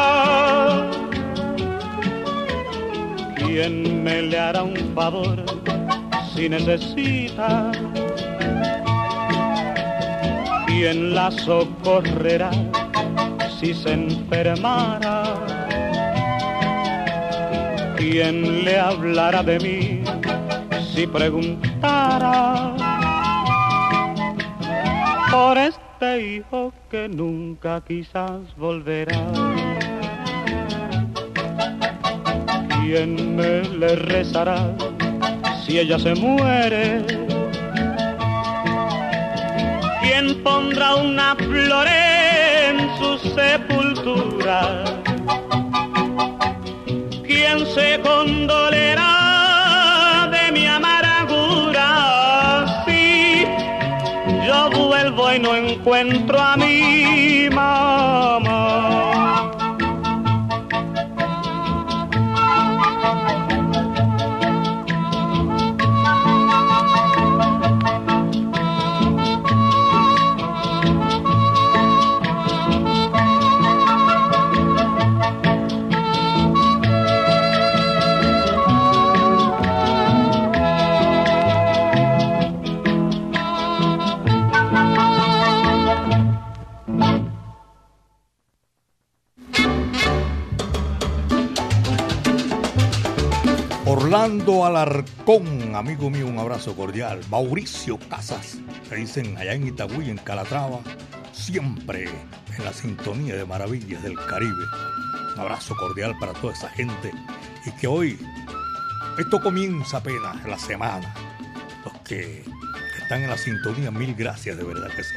¿Quién 3.54 4.02
me 4.02 4.22
le 4.22 4.39
hará 4.39 4.64
un 4.64 4.78
favor 4.95 5.43
si 6.34 6.47
necesita? 6.47 7.70
¿Quién 10.68 11.14
la 11.14 11.30
socorrerá 11.32 12.49
si 13.60 13.74
se 13.74 13.91
enfermara? 13.91 15.36
¿Quién 17.97 18.64
le 18.64 18.80
hablará 18.80 19.43
de 19.43 19.60
mí 19.60 20.02
si 20.93 21.06
preguntara 21.06 22.74
por 25.30 25.58
este 25.58 26.38
hijo 26.38 26.72
que 26.89 27.10
nunca 27.10 27.84
quizás 27.86 28.56
volverá? 28.56 29.51
¿Quién 32.94 33.16
me 33.38 33.64
le 33.80 33.96
rezará 33.96 34.76
si 35.64 35.80
ella 35.80 35.98
se 35.98 36.14
muere? 36.14 37.06
¿Quién 40.02 40.44
pondrá 40.44 40.96
una 40.96 41.34
flor 41.38 41.88
en 41.88 42.89
su 42.98 43.18
sepultura? 43.30 44.84
¿Quién 47.26 47.66
se 47.66 47.98
condolerá 48.02 49.08
de 50.30 50.52
mi 50.52 50.66
amargura? 50.68 51.86
Si 52.86 53.46
yo 54.46 54.70
vuelvo 54.70 55.34
y 55.34 55.39
no 55.39 55.56
encuentro 55.56 56.38
a 56.38 56.58
mi 56.58 57.48
mamá. 57.50 58.11
Orlando 94.42 94.66
Alarcón, 94.66 95.76
amigo 95.76 96.10
mío, 96.10 96.26
un 96.26 96.39
abrazo 96.39 96.76
cordial. 96.76 97.22
Mauricio 97.30 98.00
Casas, 98.10 98.58
que 98.89 98.96
dicen 98.96 99.38
allá 99.38 99.54
en 99.54 99.68
Itagüí, 99.68 100.10
en 100.10 100.18
Calatrava, 100.18 100.80
siempre 101.32 102.10
en 102.58 102.66
la 102.66 102.74
sintonía 102.74 103.36
de 103.36 103.46
Maravillas 103.46 104.02
del 104.02 104.16
Caribe. 104.16 104.66
Un 105.36 105.42
abrazo 105.42 105.76
cordial 105.76 106.16
para 106.20 106.34
toda 106.34 106.54
esa 106.54 106.70
gente 106.70 107.12
y 107.68 107.72
que 107.74 107.86
hoy, 107.86 108.18
esto 109.20 109.39
comienza 109.42 109.98
apenas 109.98 110.44
la 110.48 110.58
semana. 110.58 111.14
Los 111.86 111.94
que 112.02 112.44
están 113.00 113.22
en 113.22 113.30
la 113.30 113.38
sintonía, 113.38 113.92
mil 113.92 114.16
gracias, 114.16 114.58
de 114.58 114.64
verdad 114.64 114.89
que 114.96 115.04
sí. 115.04 115.14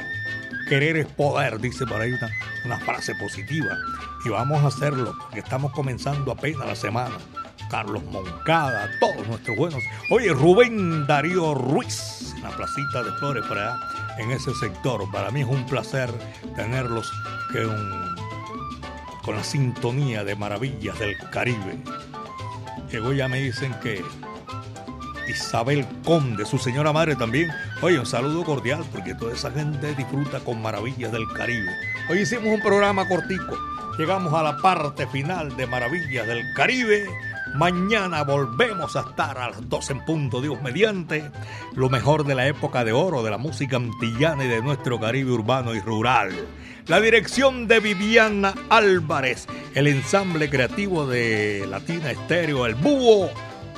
Querer 0.69 0.97
es 0.97 1.07
poder, 1.07 1.59
dice 1.59 1.87
por 1.87 1.99
ahí 1.99 2.11
una, 2.11 2.29
una 2.63 2.79
frase 2.79 3.15
positiva. 3.15 3.75
Y 4.23 4.29
vamos 4.29 4.63
a 4.63 4.67
hacerlo 4.67 5.15
porque 5.19 5.39
estamos 5.39 5.71
comenzando 5.71 6.31
apenas 6.31 6.67
la 6.67 6.75
semana. 6.75 7.17
Carlos 7.69 8.03
Moncada, 8.05 8.89
todos 8.99 9.27
nuestros 9.27 9.57
buenos. 9.57 9.81
Oye, 10.09 10.31
Rubén 10.33 11.05
Darío 11.07 11.53
Ruiz, 11.53 12.33
en 12.35 12.43
la 12.43 12.49
placita 12.51 13.03
de 13.03 13.11
Flores 13.13 13.43
para 13.47 13.79
en 14.17 14.31
ese 14.31 14.53
sector. 14.55 15.09
Para 15.11 15.31
mí 15.31 15.41
es 15.41 15.47
un 15.47 15.65
placer 15.65 16.09
tenerlos 16.55 17.11
que 17.51 17.65
un, 17.65 18.15
con 19.23 19.35
la 19.35 19.43
sintonía 19.43 20.23
de 20.23 20.35
maravillas 20.35 20.97
del 20.99 21.17
Caribe. 21.31 21.77
Llegó 22.91 23.13
ya 23.13 23.27
me 23.27 23.39
dicen 23.39 23.73
que 23.81 24.03
Isabel 25.27 25.85
Conde, 26.03 26.45
su 26.45 26.57
señora 26.57 26.93
madre 26.93 27.15
también. 27.15 27.49
Oye, 27.81 27.99
un 27.99 28.05
saludo 28.05 28.43
cordial 28.43 28.85
porque 28.91 29.15
toda 29.15 29.33
esa 29.33 29.51
gente 29.51 29.95
disfruta 29.95 30.39
con 30.39 30.61
maravillas 30.61 31.11
del 31.11 31.27
Caribe. 31.33 31.71
Hoy 32.09 32.19
hicimos 32.19 32.47
un 32.47 32.61
programa 32.61 33.07
cortico. 33.07 33.57
Llegamos 33.97 34.33
a 34.33 34.43
la 34.43 34.57
parte 34.57 35.07
final 35.07 35.55
de 35.55 35.67
Maravillas 35.67 36.27
del 36.27 36.53
Caribe. 36.53 37.05
Mañana 37.57 38.23
volvemos 38.23 38.97
a 38.97 39.01
estar 39.01 39.37
a 39.37 39.49
las 39.49 39.69
12 39.69 39.93
en 39.93 40.05
punto, 40.05 40.41
Dios 40.41 40.61
mediante. 40.61 41.31
Lo 41.73 41.89
mejor 41.89 42.25
de 42.25 42.35
la 42.35 42.47
época 42.47 42.83
de 42.83 42.91
oro 42.91 43.23
de 43.23 43.31
la 43.31 43.37
música 43.37 43.77
antillana 43.77 44.43
y 44.43 44.49
de 44.49 44.61
nuestro 44.61 44.99
Caribe 44.99 45.31
urbano 45.31 45.73
y 45.73 45.79
rural. 45.79 46.33
La 46.87 46.99
dirección 46.99 47.67
de 47.67 47.79
Viviana 47.79 48.53
Álvarez, 48.69 49.47
el 49.73 49.87
ensamble 49.87 50.49
creativo 50.49 51.07
de 51.07 51.65
Latina 51.69 52.11
Estéreo, 52.11 52.65
el 52.65 52.75
Búho. 52.75 53.29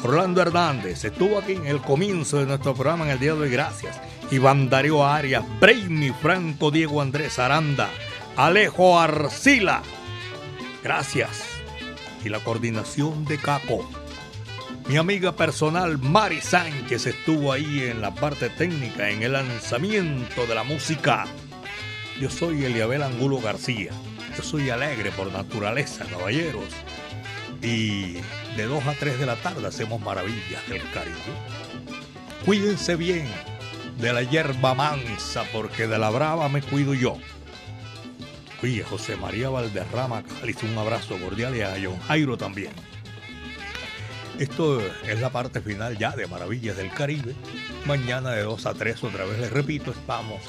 Orlando 0.03 0.41
Hernández 0.41 1.05
estuvo 1.05 1.37
aquí 1.37 1.53
en 1.53 1.67
el 1.67 1.79
comienzo 1.79 2.39
de 2.39 2.47
nuestro 2.47 2.73
programa 2.73 3.05
en 3.05 3.11
el 3.11 3.19
día 3.19 3.35
de 3.35 3.41
hoy, 3.41 3.49
gracias. 3.49 3.99
Iván 4.31 4.69
Darío 4.69 5.05
Arias, 5.05 5.43
Brainy 5.59 6.11
Franco, 6.19 6.71
Diego 6.71 6.99
Andrés 6.99 7.37
Aranda, 7.37 7.89
Alejo 8.35 8.99
Arcila, 8.99 9.83
gracias. 10.83 11.56
Y 12.23 12.29
la 12.29 12.39
coordinación 12.39 13.25
de 13.25 13.37
Caco. 13.37 13.87
Mi 14.87 14.97
amiga 14.97 15.35
personal 15.35 15.97
Mari 15.97 16.41
Sánchez 16.41 17.07
estuvo 17.07 17.51
ahí 17.51 17.83
en 17.83 18.01
la 18.01 18.15
parte 18.15 18.49
técnica, 18.49 19.09
en 19.09 19.21
el 19.21 19.33
lanzamiento 19.33 20.45
de 20.47 20.55
la 20.55 20.63
música. 20.63 21.25
Yo 22.19 22.29
soy 22.29 22.63
Eliabel 22.63 23.03
Angulo 23.03 23.39
García. 23.39 23.91
Yo 24.35 24.43
soy 24.43 24.69
alegre 24.69 25.11
por 25.11 25.31
naturaleza, 25.31 26.05
caballeros. 26.05 26.65
Y 27.61 28.13
de 28.55 28.63
2 28.63 28.85
a 28.87 28.93
3 28.93 29.19
de 29.19 29.25
la 29.25 29.35
tarde 29.35 29.67
hacemos 29.67 29.99
maravillas 30.01 30.67
del 30.69 30.89
Caribe. 30.91 31.17
Cuídense 32.45 32.95
bien 32.95 33.27
de 33.99 34.13
la 34.13 34.23
hierba 34.23 34.73
mansa, 34.73 35.43
porque 35.51 35.87
de 35.87 35.97
la 35.97 36.09
brava 36.09 36.49
me 36.49 36.61
cuido 36.61 36.93
yo. 36.93 37.17
Oye, 38.63 38.83
José 38.83 39.15
María 39.15 39.49
Valderrama 39.49 40.23
Cáliz, 40.23 40.63
un 40.63 40.75
abrazo 40.77 41.15
cordial 41.19 41.55
y 41.55 41.61
a 41.61 41.75
John 41.81 41.99
Jairo 42.07 42.37
también. 42.37 42.71
Esto 44.39 44.81
es 44.81 45.21
la 45.21 45.31
parte 45.31 45.61
final 45.61 45.97
ya 45.97 46.15
de 46.15 46.25
Maravillas 46.25 46.75
del 46.75 46.91
Caribe. 46.91 47.35
Mañana 47.85 48.31
de 48.31 48.41
2 48.41 48.65
a 48.65 48.73
3, 48.73 49.03
otra 49.03 49.25
vez 49.25 49.39
les 49.39 49.51
repito, 49.51 49.91
estamos, 49.91 50.41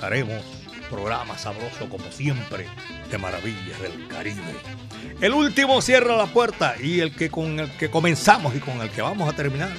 haremos 0.00 0.40
programa 0.88 1.36
sabroso 1.36 1.88
como 1.88 2.10
siempre 2.12 2.66
de 3.10 3.18
Maravillas 3.18 3.80
del 3.80 4.06
Caribe. 4.06 4.54
El 5.20 5.32
último 5.32 5.82
cierra 5.82 6.16
la 6.16 6.26
puerta 6.26 6.76
y 6.80 7.00
el 7.00 7.14
que 7.14 7.28
con 7.28 7.58
el 7.58 7.70
que 7.72 7.90
comenzamos 7.90 8.54
y 8.54 8.60
con 8.60 8.80
el 8.80 8.90
que 8.90 9.02
vamos 9.02 9.28
a 9.28 9.34
terminar 9.34 9.72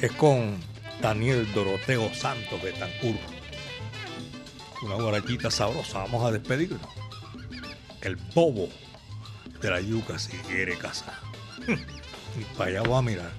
es 0.00 0.12
con 0.12 0.56
Daniel 1.02 1.52
Doroteo 1.52 2.14
Santos 2.14 2.62
Betancur. 2.62 3.16
Una 4.82 4.94
guarachita 4.94 5.50
sabrosa, 5.50 5.98
vamos 5.98 6.24
a 6.24 6.30
despedirnos. 6.30 7.07
El 8.02 8.16
bobo 8.34 8.68
de 9.60 9.70
la 9.70 9.80
yuca 9.80 10.18
si 10.18 10.36
quiere 10.38 10.76
casar. 10.76 11.14
Y 11.66 12.44
para 12.56 12.70
allá 12.70 12.82
voy 12.82 12.98
a 12.98 13.02
mirar. 13.02 13.30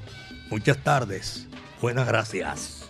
Muchas 0.49 0.78
tardes. 0.84 1.47
Buenas 1.82 2.07
gracias. 2.07 2.89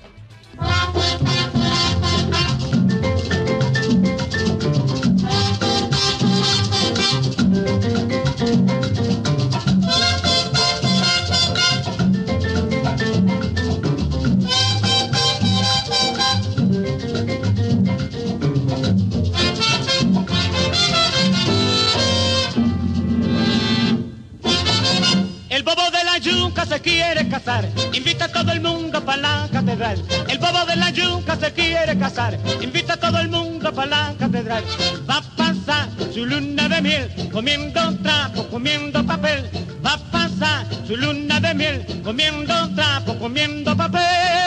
El 29.80 30.40
bobo 30.40 30.66
de 30.66 30.76
la 30.76 30.90
yuca 30.90 31.38
se 31.38 31.54
quiere 31.54 31.98
casar, 31.98 32.38
invita 32.62 32.96
a 32.96 32.98
todo 32.98 33.18
el 33.22 33.30
mundo 33.30 33.72
para 33.74 33.88
la 33.88 34.14
catedral. 34.20 34.62
Va 35.10 35.20
a 35.20 35.22
pasar 35.38 35.88
su 36.14 36.26
luna 36.26 36.68
de 36.68 36.82
miel, 36.82 37.30
comiendo 37.32 37.98
trapo, 38.04 38.44
comiendo 38.50 39.06
papel. 39.06 39.50
Va 39.86 39.94
a 39.94 39.98
pasar 40.12 40.66
su 40.86 40.98
luna 40.98 41.40
de 41.40 41.54
miel, 41.54 42.02
comiendo 42.04 42.76
trapo, 42.76 43.18
comiendo 43.20 43.74
papel. 43.78 44.39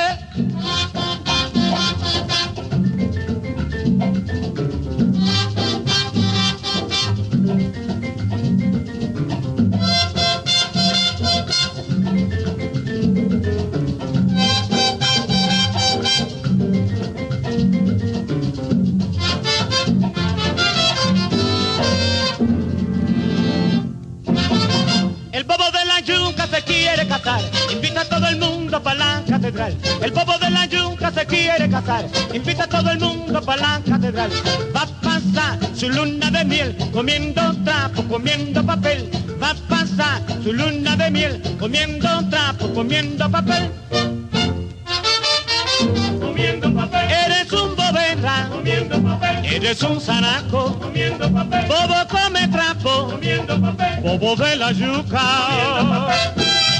Quiere 31.42 31.68
casar, 31.68 32.04
invita 32.32 32.64
a 32.64 32.68
todo 32.68 32.90
el 32.90 32.98
mundo 32.98 33.42
para 33.42 33.62
la 33.62 33.80
catedral. 33.84 34.30
Va 34.74 34.82
a 34.82 34.86
pasar 35.00 35.58
su 35.74 35.88
luna 35.88 36.30
de 36.30 36.44
miel, 36.44 36.76
comiendo 36.92 37.42
trapo, 37.64 38.02
comiendo 38.04 38.64
papel. 38.64 39.10
Va 39.42 39.50
a 39.50 39.54
pasar 39.68 40.22
su 40.42 40.52
luna 40.52 40.96
de 40.96 41.10
miel, 41.10 41.42
comiendo 41.58 42.08
trapo, 42.30 42.72
comiendo 42.72 43.28
papel. 43.30 43.70
Comiendo 46.20 46.74
papel. 46.74 47.10
Eres 47.10 47.52
un 47.52 47.74
bobera, 47.74 48.48
comiendo 48.50 49.02
papel. 49.02 49.44
Eres 49.44 49.82
un 49.82 50.00
zanaco, 50.00 50.78
comiendo 50.78 51.32
papel. 51.32 51.66
Bobo 51.66 52.06
come 52.08 52.48
trapo, 52.48 53.08
comiendo 53.10 53.60
papel. 53.60 54.00
Bobo 54.02 54.36
de 54.36 54.56
la 54.56 54.72
yuca. 54.72 55.20
Comiendo 55.48 56.71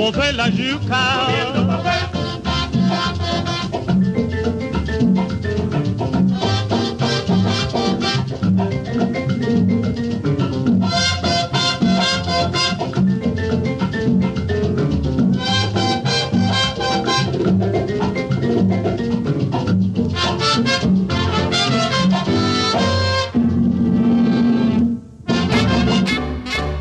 mover 0.00 0.34
la 0.34 0.48
yuca. 0.48 1.26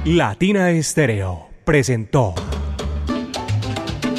Latina 0.06 0.72
Estéreo 0.72 1.50
presentó. 1.66 2.34